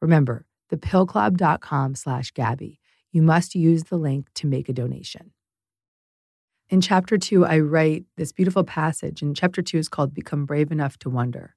Remember, 0.00 0.46
thepillclub.com 0.70 1.94
slash 1.94 2.30
Gabby. 2.32 2.80
You 3.12 3.22
must 3.22 3.54
use 3.54 3.84
the 3.84 3.96
link 3.96 4.28
to 4.34 4.46
make 4.46 4.68
a 4.68 4.72
donation. 4.72 5.32
In 6.68 6.80
chapter 6.80 7.18
two, 7.18 7.44
I 7.44 7.58
write 7.60 8.04
this 8.16 8.32
beautiful 8.32 8.64
passage, 8.64 9.22
and 9.22 9.36
chapter 9.36 9.62
two 9.62 9.78
is 9.78 9.88
called 9.88 10.14
Become 10.14 10.46
Brave 10.46 10.72
Enough 10.72 10.98
to 11.00 11.10
Wonder. 11.10 11.54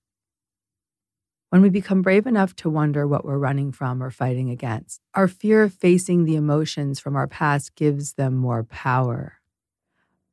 When 1.49 1.61
we 1.61 1.69
become 1.69 2.01
brave 2.01 2.27
enough 2.27 2.53
to 2.57 2.69
wonder 2.69 3.07
what 3.07 3.23
we're 3.23 3.37
running 3.37 3.71
from 3.71 4.03
or 4.03 4.11
fighting 4.11 4.49
against, 4.49 4.99
our 5.13 5.29
fear 5.29 5.63
of 5.63 5.73
facing 5.73 6.25
the 6.25 6.35
emotions 6.35 6.99
from 6.99 7.15
our 7.15 7.27
past 7.27 7.73
gives 7.75 8.13
them 8.13 8.35
more 8.35 8.65
power. 8.65 9.35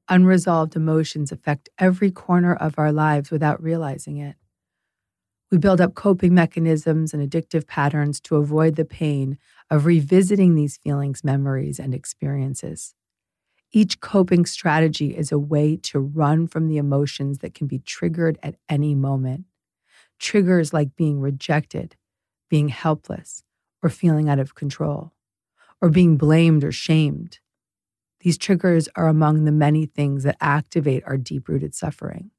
Unresolved 0.09 0.75
emotions 0.75 1.31
affect 1.31 1.69
every 1.79 2.11
corner 2.11 2.53
of 2.53 2.75
our 2.79 2.91
lives 2.91 3.31
without 3.31 3.63
realizing 3.63 4.17
it. 4.17 4.35
We 5.55 5.59
build 5.59 5.81
up 5.81 5.95
coping 5.95 6.35
mechanisms 6.35 7.15
and 7.15 7.23
addictive 7.23 7.69
patterns 7.69 8.19
to 8.23 8.35
avoid 8.35 8.75
the 8.75 8.85
pain 8.85 9.39
of 9.71 9.87
revisiting 9.87 10.57
these 10.57 10.79
feelings, 10.79 11.23
memories, 11.23 11.79
and 11.79 11.95
experiences. 11.95 12.97
Each 13.71 14.01
coping 14.01 14.47
strategy 14.47 15.17
is 15.17 15.31
a 15.31 15.39
way 15.39 15.77
to 15.85 16.01
run 16.01 16.49
from 16.49 16.67
the 16.67 16.77
emotions 16.77 17.39
that 17.39 17.55
can 17.55 17.69
be 17.69 17.79
triggered 17.79 18.37
at 18.43 18.57
any 18.69 18.97
moment. 18.97 19.45
Triggers 20.19 20.73
like 20.73 20.97
being 20.97 21.21
rejected, 21.21 21.95
being 22.51 22.67
helpless, 22.67 23.45
or 23.81 23.91
feeling 23.91 24.29
out 24.29 24.41
of 24.41 24.57
control, 24.57 25.13
or 25.81 25.89
being 25.89 26.17
blamed 26.17 26.65
or 26.65 26.73
shamed. 26.73 27.39
These 28.23 28.39
triggers 28.39 28.89
are 28.97 29.07
among 29.07 29.45
the 29.45 29.53
many 29.53 29.87
things 29.87 30.25
that 30.25 30.37
activate 30.41 31.05
our 31.07 31.17
deep 31.17 31.47
rooted 31.49 31.77
suffering. 31.77 32.33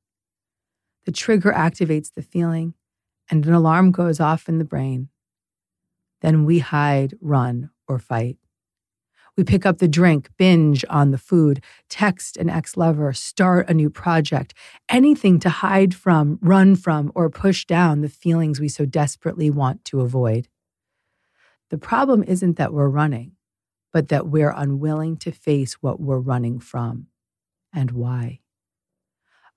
The 1.06 1.14
trigger 1.14 1.54
activates 1.54 2.12
the 2.14 2.22
feeling, 2.22 2.74
and 3.30 3.46
an 3.46 3.54
alarm 3.54 3.92
goes 3.92 4.20
off 4.20 4.48
in 4.48 4.58
the 4.58 4.66
brain. 4.66 5.10
Then 6.22 6.46
we 6.46 6.60
hide, 6.60 7.16
run, 7.22 7.70
or 7.88 8.00
fight. 8.00 8.38
We 9.38 9.44
pick 9.44 9.66
up 9.66 9.80
the 9.80 9.88
drink, 9.88 10.30
binge 10.38 10.86
on 10.90 11.12
the 11.12 11.18
food, 11.18 11.62
text 11.90 12.38
an 12.38 12.50
ex 12.50 12.78
lover, 12.78 13.12
start 13.12 13.70
a 13.70 13.74
new 13.74 13.90
project, 13.90 14.54
anything 14.88 15.40
to 15.40 15.50
hide 15.50 15.94
from, 15.94 16.40
run 16.42 16.76
from, 16.76 17.12
or 17.16 17.30
push 17.30 17.66
down 17.66 18.02
the 18.02 18.10
feelings 18.10 18.62
we 18.62 18.70
so 18.70 18.86
desperately 18.86 19.50
want 19.50 19.84
to 19.86 20.00
avoid. 20.00 20.48
The 21.70 21.78
problem 21.78 22.24
isn't 22.24 22.56
that 22.56 22.74
we're 22.74 22.88
running, 22.88 23.34
but 23.92 24.08
that 24.08 24.28
we're 24.28 24.54
unwilling 24.56 25.18
to 25.18 25.32
face 25.32 25.74
what 25.76 26.00
we're 26.00 26.20
running 26.20 26.60
from 26.60 27.08
and 27.74 27.92
why. 27.92 28.40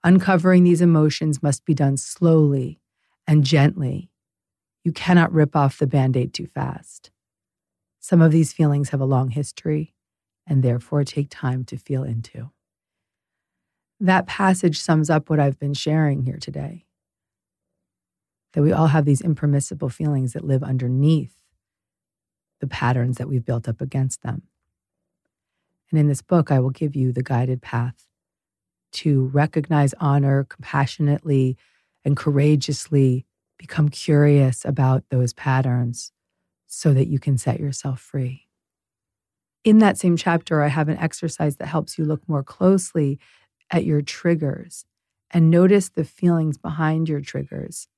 Uncovering 0.02 0.64
these 0.64 0.80
emotions 0.80 1.42
must 1.42 1.64
be 1.64 1.74
done 1.74 1.96
slowly 1.96 2.80
and 3.28 3.44
gently. 3.44 4.10
You 4.82 4.90
cannot 4.90 5.32
rip 5.32 5.54
off 5.54 5.78
the 5.78 5.86
band 5.86 6.16
aid 6.16 6.32
too 6.32 6.46
fast. 6.46 7.10
Some 8.00 8.22
of 8.22 8.32
these 8.32 8.54
feelings 8.54 8.88
have 8.88 9.02
a 9.02 9.04
long 9.04 9.28
history 9.28 9.94
and 10.46 10.62
therefore 10.62 11.04
take 11.04 11.28
time 11.30 11.64
to 11.66 11.76
feel 11.76 12.02
into. 12.02 12.50
That 14.00 14.26
passage 14.26 14.80
sums 14.80 15.10
up 15.10 15.28
what 15.28 15.38
I've 15.38 15.58
been 15.58 15.74
sharing 15.74 16.22
here 16.22 16.38
today 16.40 16.86
that 18.54 18.62
we 18.62 18.72
all 18.72 18.86
have 18.86 19.04
these 19.04 19.20
impermissible 19.20 19.90
feelings 19.90 20.32
that 20.32 20.42
live 20.42 20.62
underneath 20.62 21.34
the 22.60 22.66
patterns 22.66 23.18
that 23.18 23.28
we've 23.28 23.44
built 23.44 23.68
up 23.68 23.82
against 23.82 24.22
them. 24.22 24.42
And 25.90 26.00
in 26.00 26.08
this 26.08 26.22
book, 26.22 26.50
I 26.50 26.58
will 26.58 26.70
give 26.70 26.96
you 26.96 27.12
the 27.12 27.22
guided 27.22 27.60
path 27.60 28.08
to 28.92 29.26
recognize, 29.26 29.92
honor 30.00 30.44
compassionately, 30.44 31.58
and 32.04 32.16
courageously 32.16 33.26
become 33.58 33.88
curious 33.88 34.64
about 34.64 35.04
those 35.10 35.32
patterns 35.32 36.12
so 36.66 36.92
that 36.94 37.08
you 37.08 37.18
can 37.18 37.36
set 37.38 37.58
yourself 37.60 38.00
free. 38.00 38.46
In 39.64 39.78
that 39.78 39.98
same 39.98 40.16
chapter, 40.16 40.62
I 40.62 40.68
have 40.68 40.88
an 40.88 40.98
exercise 40.98 41.56
that 41.56 41.66
helps 41.66 41.98
you 41.98 42.04
look 42.04 42.26
more 42.28 42.42
closely 42.42 43.18
at 43.70 43.84
your 43.84 44.00
triggers 44.00 44.84
and 45.30 45.50
notice 45.50 45.88
the 45.88 46.04
feelings 46.04 46.56
behind 46.56 47.08
your 47.08 47.20
triggers 47.20 47.88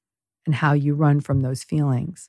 and 0.47 0.55
how 0.55 0.73
you 0.73 0.95
run 0.95 1.21
from 1.21 1.43
those 1.43 1.63
feelings. 1.63 2.29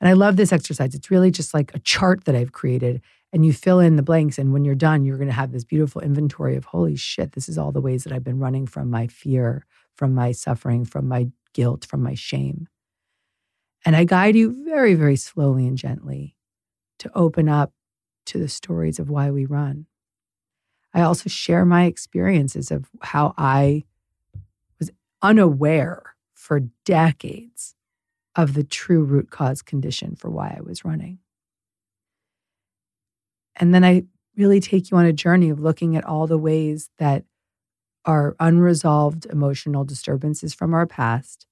And 0.00 0.08
I 0.08 0.12
love 0.12 0.36
this 0.36 0.52
exercise. 0.52 0.94
It's 0.94 1.10
really 1.10 1.30
just 1.30 1.54
like 1.54 1.74
a 1.74 1.78
chart 1.78 2.24
that 2.24 2.34
I've 2.34 2.52
created, 2.52 3.00
and 3.32 3.46
you 3.46 3.52
fill 3.52 3.80
in 3.80 3.96
the 3.96 4.02
blanks. 4.02 4.38
And 4.38 4.52
when 4.52 4.64
you're 4.64 4.74
done, 4.74 5.04
you're 5.04 5.16
going 5.16 5.28
to 5.28 5.34
have 5.34 5.52
this 5.52 5.64
beautiful 5.64 6.02
inventory 6.02 6.56
of 6.56 6.64
holy 6.64 6.96
shit, 6.96 7.32
this 7.32 7.48
is 7.48 7.56
all 7.56 7.72
the 7.72 7.80
ways 7.80 8.04
that 8.04 8.12
I've 8.12 8.24
been 8.24 8.40
running 8.40 8.66
from 8.66 8.90
my 8.90 9.06
fear, 9.06 9.64
from 9.96 10.14
my 10.14 10.32
suffering, 10.32 10.84
from 10.84 11.08
my 11.08 11.28
guilt, 11.52 11.84
from 11.84 12.02
my 12.02 12.14
shame. 12.14 12.68
And 13.84 13.94
I 13.94 14.04
guide 14.04 14.34
you 14.34 14.64
very, 14.64 14.94
very 14.94 15.16
slowly 15.16 15.66
and 15.66 15.76
gently 15.76 16.34
to 16.98 17.10
open 17.14 17.48
up 17.48 17.72
to 18.26 18.38
the 18.38 18.48
stories 18.48 18.98
of 18.98 19.10
why 19.10 19.30
we 19.30 19.44
run. 19.44 19.86
I 20.94 21.02
also 21.02 21.28
share 21.28 21.64
my 21.64 21.84
experiences 21.84 22.70
of 22.70 22.88
how 23.02 23.34
I 23.36 23.84
was 24.78 24.90
unaware 25.22 26.14
for 26.34 26.60
decades 26.84 27.74
of 28.36 28.54
the 28.54 28.64
true 28.64 29.04
root 29.04 29.30
cause 29.30 29.60
condition 29.60 30.16
for 30.16 30.30
why 30.30 30.54
I 30.56 30.62
was 30.62 30.84
running. 30.84 31.18
And 33.56 33.74
then 33.74 33.84
I 33.84 34.04
really 34.36 34.60
take 34.60 34.90
you 34.90 34.96
on 34.96 35.06
a 35.06 35.12
journey 35.12 35.50
of 35.50 35.60
looking 35.60 35.96
at 35.96 36.04
all 36.04 36.26
the 36.26 36.38
ways 36.38 36.90
that 36.98 37.24
our 38.04 38.36
unresolved 38.38 39.26
emotional 39.26 39.84
disturbances 39.84 40.54
from 40.54 40.74
our 40.74 40.86
past 40.86 41.46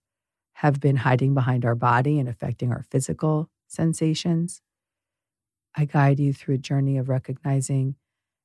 have 0.55 0.81
been 0.81 0.97
hiding 0.97 1.35
behind 1.35 1.65
our 1.65 1.75
body 1.75 2.19
and 2.19 2.29
affecting 2.29 2.71
our 2.71 2.85
physical 2.91 3.51
sensations. 3.67 4.61
I 5.75 5.87
guide 5.87 6.21
you 6.21 6.33
through 6.33 6.57
a 6.57 6.59
journey 6.59 6.99
of 6.99 7.09
recognizing 7.09 7.97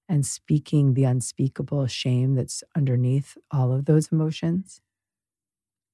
and 0.07 0.25
speaking 0.25 0.93
the 0.93 1.03
unspeakable 1.03 1.85
shame 1.87 2.35
that's 2.35 2.63
underneath 2.75 3.37
all 3.51 3.73
of 3.73 3.85
those 3.85 4.11
emotions. 4.11 4.79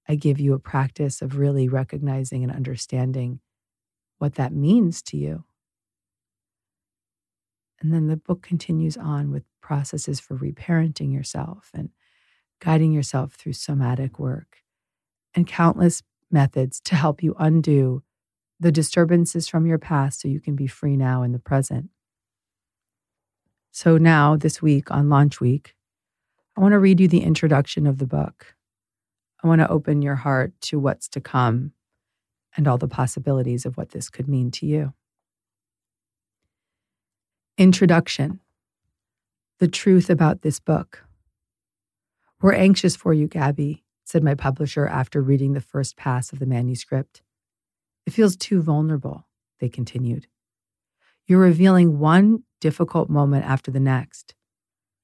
I 0.08 0.15
give 0.15 0.39
you 0.39 0.54
a 0.54 0.60
practice 0.60 1.21
of 1.21 1.38
really 1.38 1.67
recognizing 1.67 2.43
and 2.43 2.52
understanding 2.52 3.39
what 4.19 4.36
that 4.36 4.54
means 4.54 5.02
to 5.04 5.17
you. 5.17 5.45
And 7.82 7.93
then 7.93 8.08
the 8.08 8.17
book 8.17 8.41
continues 8.41 8.95
on 8.95 9.32
with 9.32 9.43
processes 9.62 10.19
for 10.19 10.38
reparenting 10.38 11.12
yourself 11.12 11.71
and 11.73 11.89
guiding 12.63 12.93
yourself 12.93 13.34
through 13.34 13.52
somatic 13.52 14.17
work 14.17 14.60
and 15.36 15.45
countless 15.45 16.02
methods 16.32 16.80
to 16.80 16.95
help 16.95 17.21
you 17.21 17.36
undo 17.38 18.02
the 18.58 18.71
disturbances 18.71 19.49
from 19.49 19.65
your 19.65 19.78
past 19.78 20.21
so 20.21 20.30
you 20.30 20.39
can 20.39 20.56
be 20.56 20.67
free 20.67 20.95
now 20.95 21.23
in 21.23 21.34
the 21.34 21.39
present. 21.39 21.89
So, 23.71 23.97
now 23.97 24.38
this 24.38 24.62
week 24.62 24.91
on 24.91 25.10
launch 25.10 25.41
week, 25.41 25.76
I 26.56 26.62
want 26.62 26.71
to 26.71 26.80
read 26.80 27.02
you 27.02 27.08
the 27.08 27.23
introduction 27.23 27.86
of 27.86 27.97
the 27.97 28.08
book. 28.08 28.56
I 29.43 29.47
want 29.47 29.60
to 29.60 29.69
open 29.69 30.02
your 30.02 30.15
heart 30.15 30.54
to 30.62 30.80
what's 30.80 31.10
to 31.10 31.19
come 31.19 31.73
and 32.56 32.67
all 32.67 32.78
the 32.78 32.88
possibilities 32.88 33.65
of 33.65 33.76
what 33.76 33.89
this 33.89 34.10
could 34.10 34.30
mean 34.30 34.52
to 34.52 34.65
you. 34.65 34.93
Introduction 37.58 38.39
The 39.60 39.67
truth 39.67 40.10
about 40.10 40.43
this 40.43 40.60
book. 40.60 41.04
We're 42.43 42.53
anxious 42.53 42.97
for 42.97 43.13
you, 43.13 43.27
Gabby 43.27 43.86
said 44.03 44.21
my 44.21 44.36
publisher 44.36 44.86
after 44.86 45.21
reading 45.21 45.53
the 45.53 45.62
first 45.62 45.95
pass 45.95 46.34
of 46.34 46.39
the 46.39 46.45
manuscript. 46.45 47.21
It 48.06 48.12
feels 48.12 48.36
too 48.36 48.62
vulnerable, 48.62 49.25
they 49.62 49.69
continued. 49.69 50.27
You're 51.25 51.39
revealing 51.39 51.99
one 51.99 52.43
difficult 52.60 53.10
moment 53.10 53.45
after 53.45 53.71
the 53.71 53.79
next. 53.79 54.36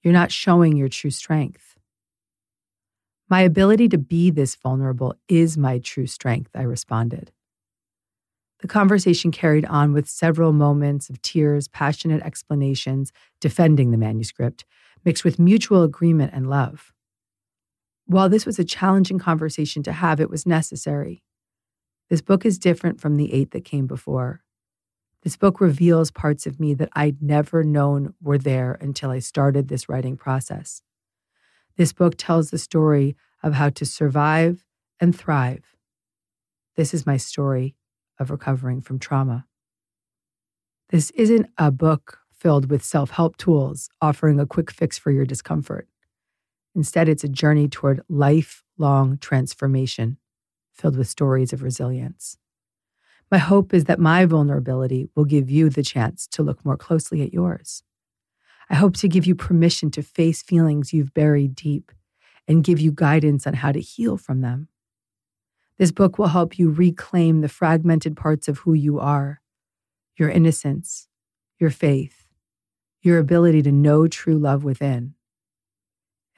You're 0.03 0.13
not 0.13 0.33
showing 0.33 0.75
your 0.75 0.89
true 0.89 1.11
strength. 1.11 1.75
My 3.29 3.39
ability 3.39 3.87
to 3.87 3.97
be 3.97 4.31
this 4.31 4.55
vulnerable 4.55 5.15
is 5.29 5.57
my 5.57 5.79
true 5.79 6.07
strength, 6.07 6.51
I 6.53 6.63
responded. 6.63 7.31
The 8.59 8.67
conversation 8.67 9.31
carried 9.31 9.63
on 9.63 9.93
with 9.93 10.09
several 10.09 10.51
moments 10.51 11.09
of 11.09 11.21
tears, 11.21 11.69
passionate 11.69 12.21
explanations, 12.21 13.13
defending 13.39 13.91
the 13.91 13.97
manuscript, 13.97 14.65
mixed 15.05 15.23
with 15.23 15.39
mutual 15.39 15.83
agreement 15.83 16.33
and 16.33 16.49
love. 16.49 16.91
While 18.09 18.27
this 18.27 18.47
was 18.47 18.57
a 18.57 18.63
challenging 18.63 19.19
conversation 19.19 19.83
to 19.83 19.91
have, 19.91 20.19
it 20.19 20.31
was 20.31 20.47
necessary. 20.47 21.21
This 22.09 22.21
book 22.21 22.43
is 22.43 22.57
different 22.57 22.99
from 22.99 23.17
the 23.17 23.31
eight 23.31 23.51
that 23.51 23.63
came 23.63 23.85
before. 23.85 24.41
This 25.21 25.37
book 25.37 25.61
reveals 25.61 26.09
parts 26.09 26.47
of 26.47 26.59
me 26.59 26.73
that 26.73 26.89
I'd 26.93 27.21
never 27.21 27.63
known 27.63 28.15
were 28.19 28.39
there 28.39 28.79
until 28.81 29.11
I 29.11 29.19
started 29.19 29.67
this 29.67 29.87
writing 29.87 30.17
process. 30.17 30.81
This 31.77 31.93
book 31.93 32.15
tells 32.17 32.49
the 32.49 32.57
story 32.57 33.15
of 33.43 33.53
how 33.53 33.69
to 33.69 33.85
survive 33.85 34.65
and 34.99 35.15
thrive. 35.15 35.75
This 36.77 36.95
is 36.95 37.05
my 37.05 37.17
story 37.17 37.75
of 38.17 38.31
recovering 38.31 38.81
from 38.81 38.97
trauma. 38.97 39.45
This 40.89 41.11
isn't 41.11 41.45
a 41.59 41.69
book 41.69 42.21
filled 42.31 42.71
with 42.71 42.83
self 42.83 43.11
help 43.11 43.37
tools 43.37 43.87
offering 44.01 44.39
a 44.39 44.47
quick 44.47 44.71
fix 44.71 44.97
for 44.97 45.11
your 45.11 45.25
discomfort. 45.25 45.87
Instead, 46.79 47.09
it's 47.09 47.25
a 47.25 47.27
journey 47.27 47.67
toward 47.67 47.99
lifelong 48.07 49.17
transformation 49.17 50.15
filled 50.71 50.95
with 50.95 51.09
stories 51.09 51.51
of 51.51 51.61
resilience. 51.61 52.37
My 53.29 53.37
hope 53.37 53.73
is 53.73 53.83
that 53.83 53.99
my 53.99 54.25
vulnerability 54.25 55.09
will 55.13 55.25
give 55.25 55.49
you 55.49 55.69
the 55.69 55.83
chance 55.83 56.25
to 56.27 56.41
look 56.41 56.63
more 56.63 56.77
closely 56.77 57.21
at 57.21 57.33
yours. 57.33 57.83
I 58.69 58.75
hope 58.75 58.95
to 58.95 59.09
give 59.09 59.25
you 59.25 59.35
permission 59.35 59.91
to 59.91 60.01
face 60.01 60.41
feelings 60.41 60.93
you've 60.93 61.13
buried 61.13 61.53
deep 61.53 61.91
and 62.47 62.63
give 62.63 62.79
you 62.79 62.93
guidance 62.93 63.45
on 63.45 63.55
how 63.55 63.73
to 63.73 63.81
heal 63.81 64.15
from 64.15 64.39
them. 64.39 64.69
This 65.79 65.91
book 65.91 66.17
will 66.17 66.27
help 66.27 66.57
you 66.57 66.69
reclaim 66.69 67.41
the 67.41 67.49
fragmented 67.49 68.15
parts 68.15 68.47
of 68.47 68.59
who 68.59 68.73
you 68.73 69.01
are 69.01 69.41
your 70.15 70.29
innocence, 70.29 71.09
your 71.59 71.71
faith, 71.71 72.25
your 73.01 73.19
ability 73.19 73.63
to 73.63 73.71
know 73.73 74.07
true 74.07 74.39
love 74.39 74.63
within 74.63 75.15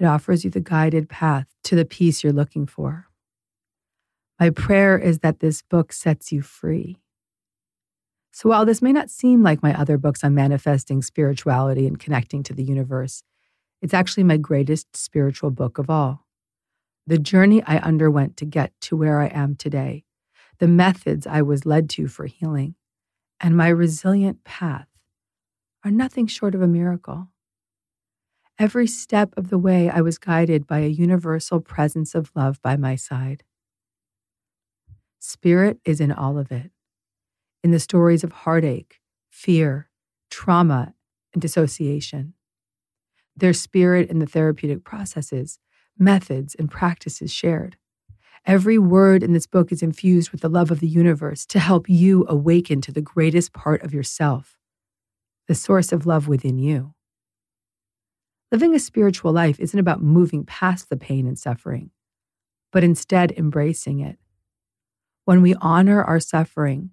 it 0.01 0.05
offers 0.05 0.43
you 0.43 0.49
the 0.49 0.59
guided 0.59 1.07
path 1.07 1.45
to 1.63 1.75
the 1.75 1.85
peace 1.85 2.23
you're 2.23 2.33
looking 2.33 2.65
for. 2.65 3.05
My 4.39 4.49
prayer 4.49 4.97
is 4.97 5.19
that 5.19 5.41
this 5.41 5.61
book 5.61 5.93
sets 5.93 6.31
you 6.31 6.41
free. 6.41 6.97
So 8.31 8.49
while 8.49 8.65
this 8.65 8.81
may 8.81 8.93
not 8.93 9.11
seem 9.11 9.43
like 9.43 9.61
my 9.61 9.79
other 9.79 9.99
books 9.99 10.23
on 10.23 10.33
manifesting 10.33 11.03
spirituality 11.03 11.85
and 11.85 11.99
connecting 11.99 12.41
to 12.43 12.53
the 12.53 12.63
universe, 12.63 13.23
it's 13.79 13.93
actually 13.93 14.23
my 14.23 14.37
greatest 14.37 14.97
spiritual 14.97 15.51
book 15.51 15.77
of 15.77 15.87
all. 15.87 16.25
The 17.05 17.19
journey 17.19 17.61
I 17.67 17.77
underwent 17.77 18.37
to 18.37 18.45
get 18.45 18.73
to 18.81 18.97
where 18.97 19.21
I 19.21 19.27
am 19.27 19.53
today, 19.53 20.03
the 20.57 20.67
methods 20.67 21.27
I 21.27 21.43
was 21.43 21.67
led 21.67 21.91
to 21.91 22.07
for 22.07 22.25
healing, 22.25 22.73
and 23.39 23.55
my 23.55 23.67
resilient 23.67 24.43
path 24.45 24.87
are 25.85 25.91
nothing 25.91 26.25
short 26.25 26.55
of 26.55 26.63
a 26.63 26.67
miracle. 26.67 27.30
Every 28.61 28.85
step 28.85 29.33
of 29.37 29.49
the 29.49 29.57
way, 29.57 29.89
I 29.89 30.01
was 30.01 30.19
guided 30.19 30.67
by 30.67 30.81
a 30.81 30.87
universal 30.87 31.61
presence 31.61 32.13
of 32.13 32.31
love 32.35 32.61
by 32.61 32.77
my 32.77 32.95
side. 32.95 33.43
Spirit 35.17 35.79
is 35.83 35.99
in 35.99 36.11
all 36.11 36.37
of 36.37 36.51
it 36.51 36.69
in 37.63 37.71
the 37.71 37.79
stories 37.79 38.23
of 38.23 38.31
heartache, 38.31 38.99
fear, 39.31 39.89
trauma, 40.29 40.93
and 41.33 41.41
dissociation. 41.41 42.35
There's 43.35 43.59
spirit 43.59 44.11
in 44.11 44.19
the 44.19 44.27
therapeutic 44.27 44.83
processes, 44.83 45.57
methods, 45.97 46.53
and 46.53 46.69
practices 46.69 47.33
shared. 47.33 47.77
Every 48.45 48.77
word 48.77 49.23
in 49.23 49.33
this 49.33 49.47
book 49.47 49.71
is 49.71 49.81
infused 49.81 50.29
with 50.29 50.41
the 50.41 50.49
love 50.49 50.69
of 50.69 50.81
the 50.81 50.87
universe 50.87 51.47
to 51.47 51.57
help 51.57 51.89
you 51.89 52.27
awaken 52.29 52.79
to 52.81 52.91
the 52.91 53.01
greatest 53.01 53.53
part 53.53 53.81
of 53.81 53.91
yourself, 53.91 54.59
the 55.47 55.55
source 55.55 55.91
of 55.91 56.05
love 56.05 56.27
within 56.27 56.59
you. 56.59 56.93
Living 58.51 58.75
a 58.75 58.79
spiritual 58.79 59.31
life 59.31 59.61
isn't 59.61 59.79
about 59.79 60.03
moving 60.03 60.43
past 60.43 60.89
the 60.89 60.97
pain 60.97 61.25
and 61.25 61.39
suffering, 61.39 61.89
but 62.73 62.83
instead 62.83 63.31
embracing 63.31 64.01
it. 64.01 64.17
When 65.23 65.41
we 65.41 65.55
honor 65.61 66.03
our 66.03 66.19
suffering, 66.19 66.89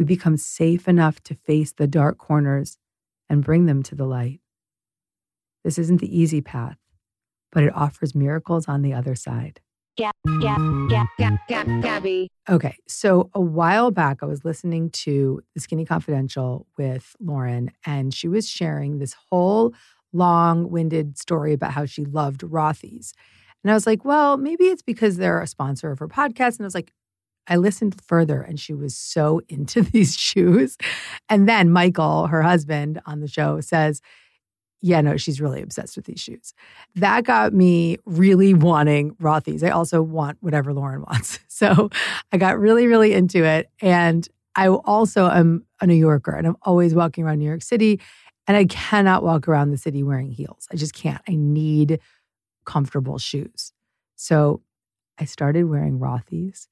we 0.00 0.04
become 0.04 0.36
safe 0.36 0.88
enough 0.88 1.22
to 1.24 1.34
face 1.34 1.72
the 1.72 1.86
dark 1.86 2.18
corners 2.18 2.78
and 3.28 3.44
bring 3.44 3.66
them 3.66 3.84
to 3.84 3.94
the 3.94 4.04
light. 4.04 4.40
This 5.62 5.78
isn't 5.78 6.00
the 6.00 6.18
easy 6.18 6.40
path, 6.40 6.78
but 7.52 7.62
it 7.62 7.72
offers 7.72 8.16
miracles 8.16 8.66
on 8.66 8.82
the 8.82 8.92
other 8.92 9.14
side. 9.14 9.60
Yeah, 9.96 10.10
yeah, 10.40 10.56
yeah, 10.90 11.04
gab, 11.18 11.38
gab, 11.48 11.82
Gabby. 11.82 12.28
Okay, 12.50 12.76
so 12.86 13.30
a 13.32 13.40
while 13.40 13.90
back, 13.90 14.18
I 14.22 14.26
was 14.26 14.44
listening 14.44 14.90
to 14.90 15.40
the 15.54 15.60
Skinny 15.60 15.84
Confidential 15.84 16.66
with 16.76 17.14
Lauren, 17.20 17.70
and 17.86 18.12
she 18.12 18.26
was 18.28 18.48
sharing 18.48 18.98
this 18.98 19.14
whole 19.30 19.72
long 20.12 20.70
winded 20.70 21.18
story 21.18 21.52
about 21.52 21.72
how 21.72 21.84
she 21.84 22.04
loved 22.04 22.42
Rothy's. 22.42 23.12
And 23.62 23.70
I 23.70 23.74
was 23.74 23.86
like, 23.86 24.04
well, 24.04 24.36
maybe 24.36 24.64
it's 24.64 24.82
because 24.82 25.16
they're 25.16 25.40
a 25.40 25.46
sponsor 25.46 25.90
of 25.90 25.98
her 25.98 26.08
podcast. 26.08 26.58
And 26.58 26.62
I 26.62 26.64
was 26.64 26.74
like, 26.74 26.92
I 27.48 27.56
listened 27.56 28.00
further 28.06 28.40
and 28.40 28.58
she 28.58 28.74
was 28.74 28.96
so 28.96 29.40
into 29.48 29.82
these 29.82 30.16
shoes. 30.16 30.76
And 31.28 31.48
then 31.48 31.70
Michael, 31.70 32.26
her 32.28 32.42
husband 32.42 33.00
on 33.06 33.20
the 33.20 33.28
show, 33.28 33.60
says, 33.60 34.00
yeah, 34.82 35.00
no, 35.00 35.16
she's 35.16 35.40
really 35.40 35.62
obsessed 35.62 35.96
with 35.96 36.04
these 36.04 36.20
shoes. 36.20 36.54
That 36.94 37.24
got 37.24 37.52
me 37.52 37.96
really 38.04 38.54
wanting 38.54 39.14
Rothy's. 39.16 39.64
I 39.64 39.70
also 39.70 40.02
want 40.02 40.38
whatever 40.40 40.72
Lauren 40.72 41.02
wants. 41.02 41.38
So 41.56 41.88
I 42.32 42.36
got 42.36 42.58
really, 42.58 42.86
really 42.86 43.14
into 43.14 43.42
it. 43.42 43.70
And 43.80 44.28
I 44.56 44.68
also 44.68 45.30
am 45.30 45.64
a 45.80 45.86
New 45.86 45.94
Yorker 45.94 46.32
and 46.32 46.46
I'm 46.46 46.56
always 46.60 46.94
walking 46.94 47.24
around 47.24 47.38
New 47.38 47.46
York 47.46 47.62
City. 47.62 47.98
And 48.46 48.56
I 48.56 48.64
cannot 48.66 49.22
walk 49.22 49.48
around 49.48 49.70
the 49.70 49.76
city 49.76 50.02
wearing 50.02 50.30
heels. 50.30 50.68
I 50.72 50.76
just 50.76 50.94
can't. 50.94 51.22
I 51.28 51.34
need 51.34 52.00
comfortable 52.64 53.18
shoes. 53.18 53.72
So 54.14 54.62
I 55.18 55.24
started 55.24 55.64
wearing 55.64 55.98
Rothy's 55.98 56.68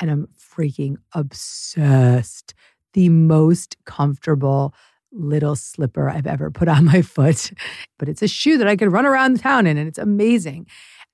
and 0.00 0.10
I'm 0.10 0.28
freaking 0.38 0.96
obsessed. 1.14 2.54
The 2.94 3.08
most 3.08 3.76
comfortable 3.84 4.74
little 5.12 5.56
slipper 5.56 6.08
I've 6.08 6.26
ever 6.26 6.50
put 6.50 6.68
on 6.68 6.86
my 6.86 7.02
foot, 7.02 7.52
but 7.98 8.08
it's 8.08 8.22
a 8.22 8.28
shoe 8.28 8.58
that 8.58 8.68
I 8.68 8.76
could 8.76 8.92
run 8.92 9.06
around 9.06 9.34
the 9.34 9.38
town 9.38 9.66
in 9.66 9.76
and 9.76 9.88
it's 9.88 9.98
amazing. 9.98 10.66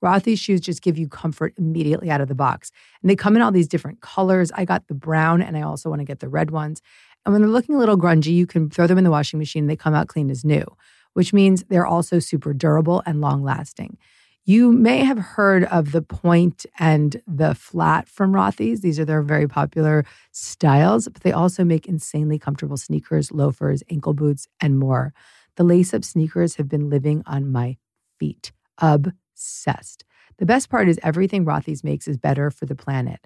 Rothy's 0.03 0.39
shoes 0.39 0.61
just 0.61 0.81
give 0.81 0.97
you 0.97 1.09
comfort 1.09 1.53
immediately 1.57 2.09
out 2.09 2.21
of 2.21 2.29
the 2.29 2.35
box. 2.35 2.71
And 3.01 3.09
they 3.09 3.15
come 3.15 3.35
in 3.35 3.41
all 3.41 3.51
these 3.51 3.67
different 3.67 3.99
colors. 3.99 4.49
I 4.55 4.63
got 4.63 4.87
the 4.87 4.93
brown 4.93 5.41
and 5.41 5.57
I 5.57 5.61
also 5.61 5.89
want 5.89 5.99
to 5.99 6.05
get 6.05 6.19
the 6.19 6.29
red 6.29 6.51
ones. 6.51 6.81
And 7.25 7.33
when 7.33 7.41
they're 7.41 7.49
looking 7.49 7.75
a 7.75 7.79
little 7.79 7.97
grungy, 7.97 8.33
you 8.33 8.47
can 8.47 8.69
throw 8.69 8.87
them 8.87 8.97
in 8.97 9.03
the 9.03 9.11
washing 9.11 9.39
machine. 9.39 9.67
They 9.67 9.75
come 9.75 9.93
out 9.93 10.07
clean 10.07 10.29
as 10.29 10.43
new, 10.43 10.65
which 11.13 11.33
means 11.33 11.63
they're 11.69 11.85
also 11.85 12.19
super 12.19 12.53
durable 12.53 13.03
and 13.05 13.21
long 13.21 13.43
lasting. 13.43 13.97
You 14.45 14.71
may 14.71 15.03
have 15.03 15.19
heard 15.19 15.65
of 15.65 15.91
the 15.91 16.01
point 16.01 16.65
and 16.79 17.21
the 17.27 17.53
flat 17.53 18.07
from 18.09 18.31
Rothy's. 18.31 18.81
These 18.81 18.99
are 18.99 19.05
their 19.05 19.21
very 19.21 19.47
popular 19.47 20.05
styles, 20.31 21.07
but 21.07 21.21
they 21.21 21.31
also 21.31 21.63
make 21.63 21.85
insanely 21.87 22.39
comfortable 22.39 22.77
sneakers, 22.77 23.31
loafers, 23.31 23.83
ankle 23.91 24.13
boots, 24.13 24.47
and 24.59 24.79
more. 24.79 25.13
The 25.55 25.63
lace 25.63 25.93
up 25.93 26.03
sneakers 26.03 26.55
have 26.55 26.67
been 26.67 26.89
living 26.89 27.21
on 27.27 27.51
my 27.51 27.77
feet. 28.17 28.51
Obsessed. 28.79 30.03
The 30.37 30.45
best 30.45 30.69
part 30.69 30.87
is 30.89 30.99
everything 31.03 31.45
Rothy's 31.45 31.83
makes 31.83 32.07
is 32.07 32.17
better 32.17 32.49
for 32.49 32.65
the 32.65 32.75
planet. 32.75 33.19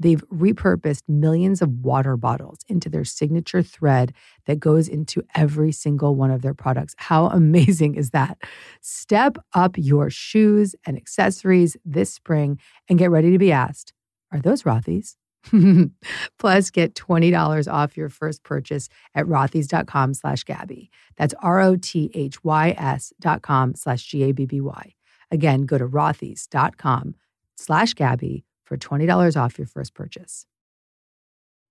They've 0.00 0.26
repurposed 0.30 1.02
millions 1.08 1.60
of 1.60 1.84
water 1.84 2.16
bottles 2.16 2.58
into 2.68 2.88
their 2.88 3.04
signature 3.04 3.62
thread 3.62 4.12
that 4.46 4.58
goes 4.58 4.88
into 4.88 5.22
every 5.36 5.70
single 5.70 6.16
one 6.16 6.30
of 6.30 6.42
their 6.42 6.54
products. 6.54 6.94
How 6.96 7.26
amazing 7.40 7.94
is 7.94 8.10
that? 8.10 8.38
Step 8.80 9.36
up 9.54 9.76
your 9.76 10.10
shoes 10.10 10.74
and 10.86 10.96
accessories 10.96 11.76
this 11.84 12.12
spring 12.12 12.58
and 12.88 12.98
get 12.98 13.10
ready 13.10 13.30
to 13.30 13.38
be 13.38 13.52
asked 13.52 13.92
Are 14.32 14.40
those 14.40 14.64
Rothy's? 14.64 15.16
Plus, 16.38 16.70
get 16.70 16.94
$20 16.94 17.72
off 17.72 17.96
your 17.96 18.08
first 18.08 18.42
purchase 18.42 18.88
at 19.14 19.24
rothys.com 19.26 20.14
slash 20.14 20.44
Gabby. 20.44 20.90
That's 21.16 21.34
R 21.42 21.60
O 21.60 21.76
T 21.76 22.10
H 22.14 22.42
Y 22.44 22.74
S 22.76 23.12
dot 23.20 23.42
com 23.42 23.74
slash 23.74 24.04
G 24.04 24.24
A 24.24 24.32
B 24.32 24.44
B 24.44 24.60
Y. 24.60 24.94
Again, 25.30 25.62
go 25.62 25.78
to 25.78 25.86
rothys.com 25.86 27.14
slash 27.56 27.94
Gabby 27.94 28.44
for 28.70 28.76
$20 28.76 29.36
off 29.36 29.58
your 29.58 29.66
first 29.66 29.94
purchase. 29.94 30.46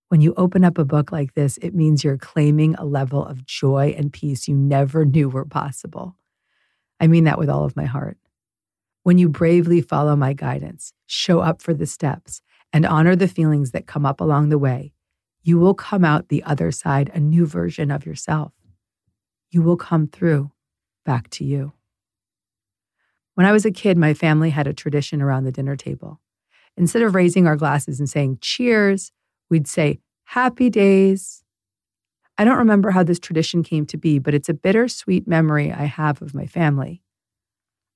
When 0.10 0.20
you 0.20 0.34
open 0.36 0.66
up 0.66 0.78
a 0.78 0.84
book 0.84 1.14
like 1.14 1.34
this, 1.34 1.58
it 1.62 1.74
means 1.74 2.04
you're 2.04 2.18
claiming 2.18 2.76
a 2.76 2.84
level 2.84 3.26
of 3.26 3.46
joy 3.46 3.96
and 3.98 4.12
peace 4.12 4.50
you 4.50 4.56
never 4.56 5.06
knew 5.06 5.30
were 5.30 5.46
possible. 5.46 6.18
I 7.00 7.08
mean 7.08 7.24
that 7.24 7.38
with 7.38 7.50
all 7.50 7.64
of 7.64 7.78
my 7.78 7.86
heart. 7.86 8.18
When 9.04 9.18
you 9.18 9.30
bravely 9.30 9.80
follow 9.80 10.18
my 10.18 10.34
guidance, 10.34 10.92
show 11.06 11.40
up 11.40 11.62
for 11.62 11.74
the 11.74 11.86
steps, 11.86 12.42
and 12.74 12.86
honor 12.86 13.16
the 13.16 13.30
feelings 13.30 13.72
that 13.72 13.88
come 13.88 14.06
up 14.06 14.20
along 14.20 14.50
the 14.50 14.58
way, 14.58 14.92
you 15.42 15.58
will 15.58 15.74
come 15.74 16.04
out 16.04 16.28
the 16.28 16.44
other 16.44 16.70
side 16.70 17.10
a 17.14 17.20
new 17.22 17.46
version 17.46 17.92
of 17.92 18.06
yourself. 18.06 18.52
You 19.52 19.62
will 19.62 19.78
come 19.78 20.06
through 20.06 20.52
back 21.06 21.30
to 21.30 21.46
you. 21.46 21.72
When 23.36 23.46
I 23.46 23.54
was 23.54 23.66
a 23.66 23.72
kid, 23.72 23.98
my 23.98 24.14
family 24.14 24.50
had 24.50 24.68
a 24.68 24.74
tradition 24.74 25.22
around 25.22 25.46
the 25.46 25.52
dinner 25.54 25.78
table. 25.78 26.20
Instead 26.80 27.02
of 27.02 27.14
raising 27.14 27.46
our 27.46 27.58
glasses 27.58 28.00
and 28.00 28.10
saying 28.10 28.38
cheers, 28.40 29.12
we'd 29.50 29.68
say 29.68 30.00
happy 30.24 30.70
days. 30.70 31.44
I 32.38 32.46
don't 32.46 32.58
remember 32.58 32.92
how 32.92 33.04
this 33.04 33.20
tradition 33.20 33.64
came 33.64 33.86
to 33.88 33.98
be, 33.98 34.18
but 34.18 34.34
it's 34.34 34.48
a 34.48 34.54
bittersweet 34.54 35.28
memory 35.28 35.74
I 35.74 35.84
have 35.84 36.22
of 36.22 36.34
my 36.34 36.46
family. 36.46 37.04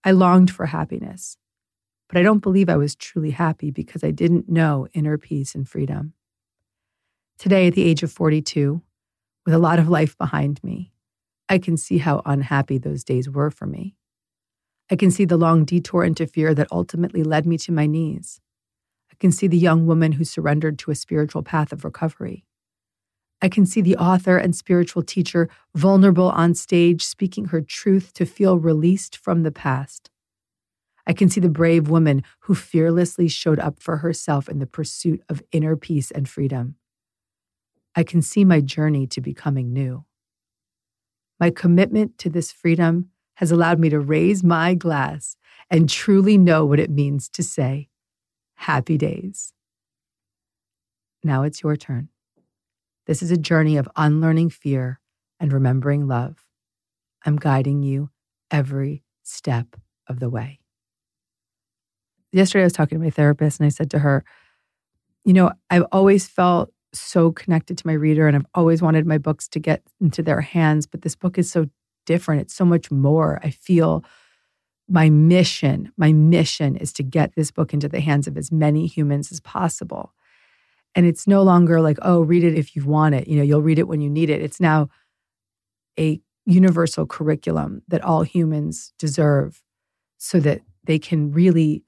I 0.04 0.12
longed 0.12 0.52
for 0.52 0.66
happiness, 0.66 1.38
but 2.10 2.18
I 2.18 2.24
don't 2.24 2.40
believe 2.40 2.68
I 2.68 2.76
was 2.76 2.94
truly 2.94 3.32
happy 3.32 3.72
because 3.72 4.04
I 4.04 4.12
didn't 4.12 4.50
know 4.50 4.90
inner 4.94 5.18
peace 5.18 5.56
and 5.56 5.68
freedom. 5.68 6.12
Today, 7.38 7.68
at 7.68 7.76
the 7.76 7.84
age 7.84 8.04
of 8.04 8.12
42, 8.12 8.82
with 9.46 9.54
a 9.54 9.60
lot 9.60 9.80
of 9.80 9.88
life 9.88 10.18
behind 10.18 10.62
me, 10.62 10.92
I 11.48 11.58
can 11.58 11.78
see 11.78 12.00
how 12.00 12.22
unhappy 12.26 12.80
those 12.80 13.06
days 13.06 13.30
were 13.30 13.50
for 13.50 13.66
me. 13.66 13.96
I 14.92 14.98
can 14.98 15.10
see 15.10 15.24
the 15.24 15.38
long 15.38 15.64
detour 15.64 16.04
into 16.04 16.28
fear 16.28 16.54
that 16.54 16.68
ultimately 16.70 17.24
led 17.24 17.46
me 17.46 17.58
to 17.60 17.72
my 17.72 17.86
knees. 17.86 18.42
I 19.24 19.26
can 19.26 19.32
see 19.32 19.48
the 19.48 19.58
young 19.58 19.88
woman 19.88 20.12
who 20.12 20.26
surrendered 20.26 20.78
to 20.80 20.92
a 20.92 20.96
spiritual 20.96 21.44
path 21.44 21.72
of 21.72 21.86
recovery. 21.86 22.44
I 23.42 23.48
can 23.48 23.66
see 23.66 23.80
the 23.80 23.96
author 23.96 24.36
and 24.36 24.54
spiritual 24.54 25.02
teacher 25.02 25.48
vulnerable 25.74 26.30
on 26.30 26.56
stage, 26.56 27.06
speaking 27.06 27.46
her 27.46 27.62
truth 27.62 28.12
to 28.16 28.26
feel 28.26 28.60
released 28.60 29.16
from 29.16 29.44
the 29.44 29.52
past. 29.52 30.10
I 31.08 31.14
can 31.14 31.30
see 31.30 31.40
the 31.40 31.48
brave 31.48 31.88
woman 31.88 32.24
who 32.42 32.54
fearlessly 32.54 33.30
showed 33.30 33.60
up 33.60 33.80
for 33.80 33.96
herself 33.96 34.50
in 34.50 34.60
the 34.60 34.68
pursuit 34.68 35.22
of 35.30 35.42
inner 35.54 35.78
peace 35.78 36.12
and 36.12 36.28
freedom. 36.28 36.76
I 37.96 38.04
can 38.04 38.22
see 38.22 38.44
my 38.44 38.60
journey 38.60 39.08
to 39.08 39.22
becoming 39.22 39.72
new. 39.72 40.04
My 41.40 41.50
commitment 41.50 42.18
to 42.18 42.30
this 42.30 42.52
freedom 42.52 43.10
has 43.36 43.54
allowed 43.54 43.80
me 43.80 43.88
to 43.88 44.02
raise 44.02 44.44
my 44.44 44.74
glass 44.74 45.38
and 45.70 45.90
truly 45.90 46.38
know 46.38 46.66
what 46.66 46.82
it 46.82 46.92
means 46.92 47.30
to 47.30 47.42
say, 47.42 47.88
happy 48.64 48.98
days. 48.98 49.52
Now 51.22 51.44
it's 51.44 51.62
your 51.62 51.76
turn. 51.76 52.08
This 53.08 53.22
is 53.22 53.30
a 53.30 53.38
journey 53.38 53.76
of 53.76 53.90
unlearning 53.98 54.52
fear 54.52 55.02
and 55.38 55.52
remembering 55.52 56.08
love. 56.08 56.46
I'm 57.26 57.36
guiding 57.36 57.84
you 57.84 58.10
every 58.50 59.04
step 59.24 59.76
of 60.08 60.22
the 60.22 60.30
way. 60.30 60.60
Yesterday, 62.32 62.64
I 62.64 62.66
was 62.66 62.74
talking 62.74 62.98
to 62.98 63.04
my 63.04 63.10
therapist 63.10 63.60
and 63.60 63.68
I 63.68 63.70
said 63.70 63.92
to 63.92 64.00
her, 64.00 64.24
you 65.26 65.34
know, 65.34 65.52
I've 65.70 65.86
always 65.92 66.26
felt 66.28 66.72
so 66.94 67.34
connected 67.34 67.78
to 67.78 67.88
my 67.88 67.94
reader 67.94 68.28
and 68.28 68.36
I've 68.38 68.46
always 68.56 68.82
wanted 68.82 69.06
my 69.06 69.18
books 69.18 69.50
to 69.50 69.60
get 69.60 69.84
into 70.00 70.24
their 70.24 70.42
hands, 70.42 70.88
but 70.88 71.02
this 71.02 71.16
book 71.16 71.38
is 71.38 71.52
so 71.52 71.66
different. 72.06 72.42
It's 72.42 72.56
so 72.56 72.66
much 72.66 72.90
more. 72.92 73.42
I 73.44 73.50
feel 73.50 74.06
my 74.90 75.10
mission, 75.10 75.92
my 75.98 76.12
mission 76.12 76.76
is 76.76 76.92
to 76.94 77.04
get 77.04 77.36
this 77.36 77.52
book 77.52 77.74
into 77.74 77.88
the 77.88 78.02
hands 78.02 78.28
of 78.28 78.38
as 78.38 78.52
many 78.52 78.86
humans 78.86 79.32
as 79.32 79.40
possible. 79.40 80.14
And 80.96 81.06
it's 81.06 81.28
no 81.28 81.42
longer 81.42 81.82
like, 81.82 81.98
oh, 82.02 82.22
read 82.22 82.44
it 82.44 82.56
if 82.58 82.76
you 82.76 82.86
want 82.86 83.16
it. 83.16 83.28
You 83.28 83.38
know, 83.38 83.44
you'll 83.44 83.62
read 83.62 83.80
it 83.80 83.88
when 83.88 84.02
you 84.02 84.10
need 84.10 84.30
it. 84.30 84.42
It's 84.42 84.60
now 84.60 84.90
a 86.00 86.22
universal 86.46 87.06
curriculum 87.06 87.82
that 87.88 88.04
all 88.04 88.24
humans 88.24 88.94
deserve 89.00 89.62
so 90.18 90.40
that 90.42 90.62
they 90.84 91.00
can 91.00 91.32
really 91.32 91.84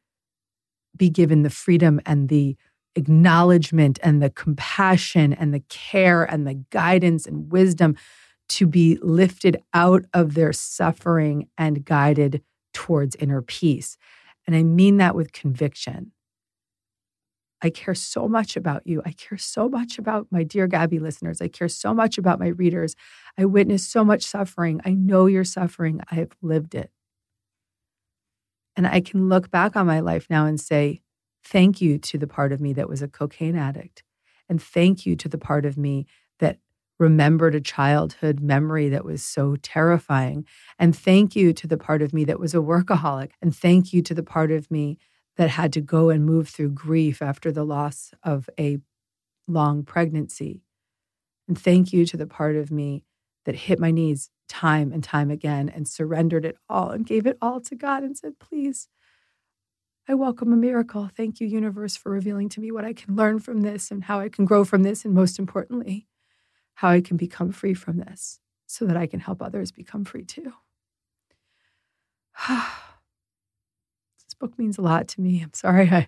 be 0.95 1.09
given 1.09 1.43
the 1.43 1.49
freedom 1.49 1.99
and 2.05 2.29
the 2.29 2.55
acknowledgement 2.95 3.99
and 4.01 4.21
the 4.21 4.29
compassion 4.29 5.33
and 5.33 5.53
the 5.53 5.63
care 5.69 6.23
and 6.23 6.47
the 6.47 6.53
guidance 6.69 7.25
and 7.25 7.51
wisdom 7.51 7.95
to 8.47 8.65
be 8.65 8.97
lifted 9.01 9.61
out 9.73 10.05
of 10.13 10.33
their 10.33 10.53
suffering 10.53 11.49
and 11.57 11.83
guided 11.83 12.41
towards 12.75 13.15
inner 13.15 13.41
peace. 13.41 13.97
And 14.45 14.55
I 14.55 14.61
mean 14.61 14.97
that 14.97 15.15
with 15.15 15.31
conviction. 15.31 16.11
I 17.63 17.71
care 17.71 17.95
so 17.95 18.27
much 18.27 18.55
about 18.55 18.85
you. 18.85 19.01
I 19.05 19.11
care 19.13 19.39
so 19.39 19.67
much 19.67 19.97
about 19.97 20.27
my 20.29 20.43
dear 20.43 20.67
Gabby 20.67 20.99
listeners. 20.99 21.41
I 21.41 21.47
care 21.47 21.69
so 21.69 21.93
much 21.93 22.19
about 22.19 22.37
my 22.37 22.49
readers. 22.49 22.95
I 23.39 23.45
witness 23.45 23.87
so 23.87 24.03
much 24.03 24.23
suffering. 24.23 24.81
I 24.85 24.93
know 24.93 25.25
you're 25.25 25.45
suffering. 25.45 26.01
I 26.11 26.15
have 26.15 26.33
lived 26.43 26.75
it. 26.75 26.91
And 28.75 28.85
I 28.85 28.99
can 28.99 29.29
look 29.29 29.49
back 29.49 29.75
on 29.75 29.87
my 29.87 30.01
life 30.01 30.27
now 30.29 30.45
and 30.45 30.59
say, 30.59 31.01
thank 31.43 31.81
you 31.81 31.97
to 31.99 32.17
the 32.17 32.27
part 32.27 32.51
of 32.51 32.59
me 32.59 32.73
that 32.73 32.89
was 32.89 33.01
a 33.01 33.07
cocaine 33.07 33.55
addict. 33.55 34.03
And 34.49 34.61
thank 34.61 35.05
you 35.05 35.15
to 35.15 35.29
the 35.29 35.37
part 35.37 35.65
of 35.65 35.77
me 35.77 36.05
remembered 36.99 37.55
a 37.55 37.61
childhood 37.61 38.39
memory 38.39 38.89
that 38.89 39.05
was 39.05 39.23
so 39.23 39.55
terrifying. 39.57 40.45
And 40.79 40.95
thank 40.95 41.35
you 41.35 41.53
to 41.53 41.67
the 41.67 41.77
part 41.77 42.01
of 42.01 42.13
me 42.13 42.23
that 42.25 42.39
was 42.39 42.53
a 42.53 42.59
workaholic. 42.59 43.31
And 43.41 43.55
thank 43.55 43.93
you 43.93 44.01
to 44.03 44.13
the 44.13 44.23
part 44.23 44.51
of 44.51 44.71
me 44.71 44.97
that 45.37 45.49
had 45.49 45.73
to 45.73 45.81
go 45.81 46.09
and 46.09 46.25
move 46.25 46.47
through 46.49 46.69
grief 46.69 47.21
after 47.21 47.51
the 47.51 47.65
loss 47.65 48.13
of 48.23 48.49
a 48.59 48.77
long 49.47 49.83
pregnancy. 49.83 50.63
And 51.47 51.59
thank 51.59 51.93
you 51.93 52.05
to 52.05 52.17
the 52.17 52.27
part 52.27 52.55
of 52.55 52.71
me 52.71 53.03
that 53.45 53.55
hit 53.55 53.79
my 53.79 53.91
knees 53.91 54.29
time 54.47 54.91
and 54.91 55.03
time 55.03 55.29
again 55.29 55.69
and 55.69 55.87
surrendered 55.87 56.45
it 56.45 56.57
all 56.69 56.89
and 56.89 57.05
gave 57.05 57.25
it 57.27 57.37
all 57.41 57.59
to 57.61 57.75
God 57.75 58.03
and 58.03 58.17
said, 58.17 58.39
Please, 58.39 58.87
I 60.07 60.13
welcome 60.13 60.53
a 60.53 60.55
miracle. 60.55 61.09
Thank 61.15 61.39
you, 61.39 61.47
universe, 61.47 61.95
for 61.95 62.11
revealing 62.11 62.49
to 62.49 62.59
me 62.59 62.71
what 62.71 62.85
I 62.85 62.93
can 62.93 63.15
learn 63.15 63.39
from 63.39 63.61
this 63.61 63.91
and 63.91 64.03
how 64.03 64.19
I 64.19 64.29
can 64.29 64.45
grow 64.45 64.63
from 64.63 64.83
this. 64.83 65.03
And 65.03 65.13
most 65.13 65.39
importantly, 65.39 66.07
how 66.75 66.89
I 66.89 67.01
can 67.01 67.17
become 67.17 67.51
free 67.51 67.73
from 67.73 67.97
this 67.97 68.39
so 68.67 68.85
that 68.85 68.97
I 68.97 69.07
can 69.07 69.19
help 69.19 69.41
others 69.41 69.71
become 69.71 70.05
free 70.05 70.23
too. 70.23 70.53
this 72.47 74.35
book 74.39 74.57
means 74.59 74.77
a 74.77 74.81
lot 74.81 75.07
to 75.09 75.21
me. 75.21 75.41
I'm 75.41 75.53
sorry. 75.53 75.89
I, 75.89 75.97
I 75.97 76.07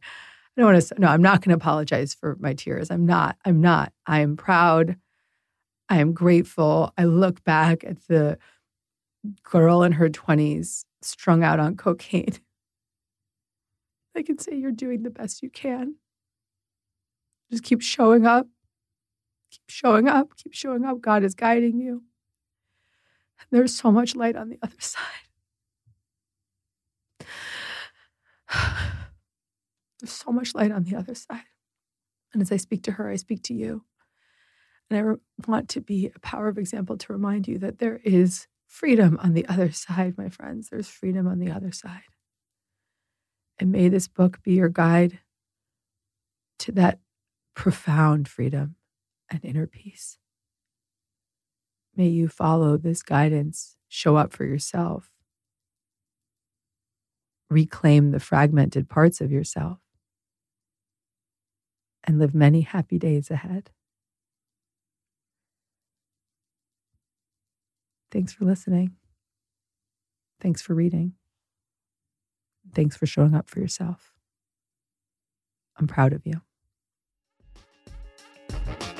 don't 0.57 0.73
want 0.73 0.83
to, 0.83 0.99
no, 0.99 1.07
I'm 1.07 1.21
not 1.21 1.41
going 1.41 1.57
to 1.57 1.61
apologize 1.61 2.13
for 2.13 2.35
my 2.39 2.53
tears. 2.53 2.91
I'm 2.91 3.05
not. 3.05 3.37
I'm 3.45 3.61
not. 3.61 3.93
I 4.05 4.19
am 4.19 4.35
proud. 4.35 4.97
I 5.89 5.99
am 5.99 6.13
grateful. 6.13 6.93
I 6.97 7.05
look 7.05 7.43
back 7.43 7.83
at 7.83 8.07
the 8.07 8.37
girl 9.43 9.83
in 9.83 9.93
her 9.93 10.09
20s 10.09 10.83
strung 11.01 11.43
out 11.43 11.59
on 11.59 11.77
cocaine. 11.77 12.33
I 14.15 14.23
can 14.23 14.39
say 14.39 14.55
you're 14.55 14.71
doing 14.71 15.03
the 15.03 15.11
best 15.11 15.43
you 15.43 15.49
can. 15.49 15.95
Just 17.51 17.63
keep 17.63 17.81
showing 17.81 18.25
up 18.25 18.47
Keep 19.51 19.69
showing 19.69 20.07
up, 20.07 20.35
keep 20.37 20.53
showing 20.53 20.85
up. 20.85 21.01
God 21.01 21.23
is 21.23 21.35
guiding 21.35 21.79
you. 21.79 22.03
There's 23.51 23.73
so 23.73 23.91
much 23.91 24.15
light 24.15 24.35
on 24.35 24.49
the 24.49 24.59
other 24.63 24.75
side. 24.79 25.03
There's 29.99 30.11
so 30.11 30.31
much 30.31 30.53
light 30.53 30.71
on 30.71 30.83
the 30.83 30.95
other 30.95 31.15
side. 31.15 31.43
And 32.33 32.41
as 32.41 32.51
I 32.51 32.57
speak 32.57 32.83
to 32.83 32.93
her, 32.93 33.09
I 33.09 33.15
speak 33.15 33.41
to 33.43 33.53
you. 33.53 33.83
And 34.89 34.99
I 34.99 35.01
re- 35.01 35.17
want 35.47 35.69
to 35.69 35.81
be 35.81 36.11
a 36.13 36.19
power 36.19 36.47
of 36.47 36.57
example 36.57 36.97
to 36.97 37.13
remind 37.13 37.47
you 37.47 37.57
that 37.59 37.79
there 37.79 37.99
is 38.03 38.47
freedom 38.67 39.17
on 39.23 39.33
the 39.33 39.47
other 39.47 39.71
side, 39.71 40.17
my 40.17 40.29
friends. 40.29 40.69
There's 40.69 40.87
freedom 40.87 41.27
on 41.27 41.39
the 41.39 41.51
other 41.51 41.71
side. 41.71 42.03
And 43.59 43.71
may 43.71 43.89
this 43.89 44.07
book 44.07 44.43
be 44.43 44.53
your 44.53 44.69
guide 44.69 45.19
to 46.59 46.71
that 46.73 46.99
profound 47.55 48.27
freedom 48.27 48.75
and 49.29 49.43
inner 49.43 49.67
peace. 49.67 50.17
May 51.95 52.07
you 52.07 52.27
follow 52.27 52.77
this 52.77 53.01
guidance, 53.01 53.75
show 53.87 54.15
up 54.15 54.31
for 54.31 54.45
yourself, 54.45 55.11
reclaim 57.49 58.11
the 58.11 58.19
fragmented 58.19 58.89
parts 58.89 59.19
of 59.21 59.31
yourself, 59.31 59.79
and 62.03 62.19
live 62.19 62.35
many 62.35 62.61
happy 62.61 62.97
days 62.97 63.31
ahead. 63.31 63.71
Thanks 68.11 68.31
for 68.31 68.45
listening. 68.45 68.95
Thanks 70.39 70.61
for 70.61 70.73
reading. 70.73 71.13
Thanks 72.73 72.95
for 72.95 73.05
showing 73.05 73.33
up 73.33 73.49
for 73.49 73.59
yourself. 73.59 74.13
I'm 75.77 75.87
proud 75.87 76.13
of 76.13 76.25
you. 76.25 76.41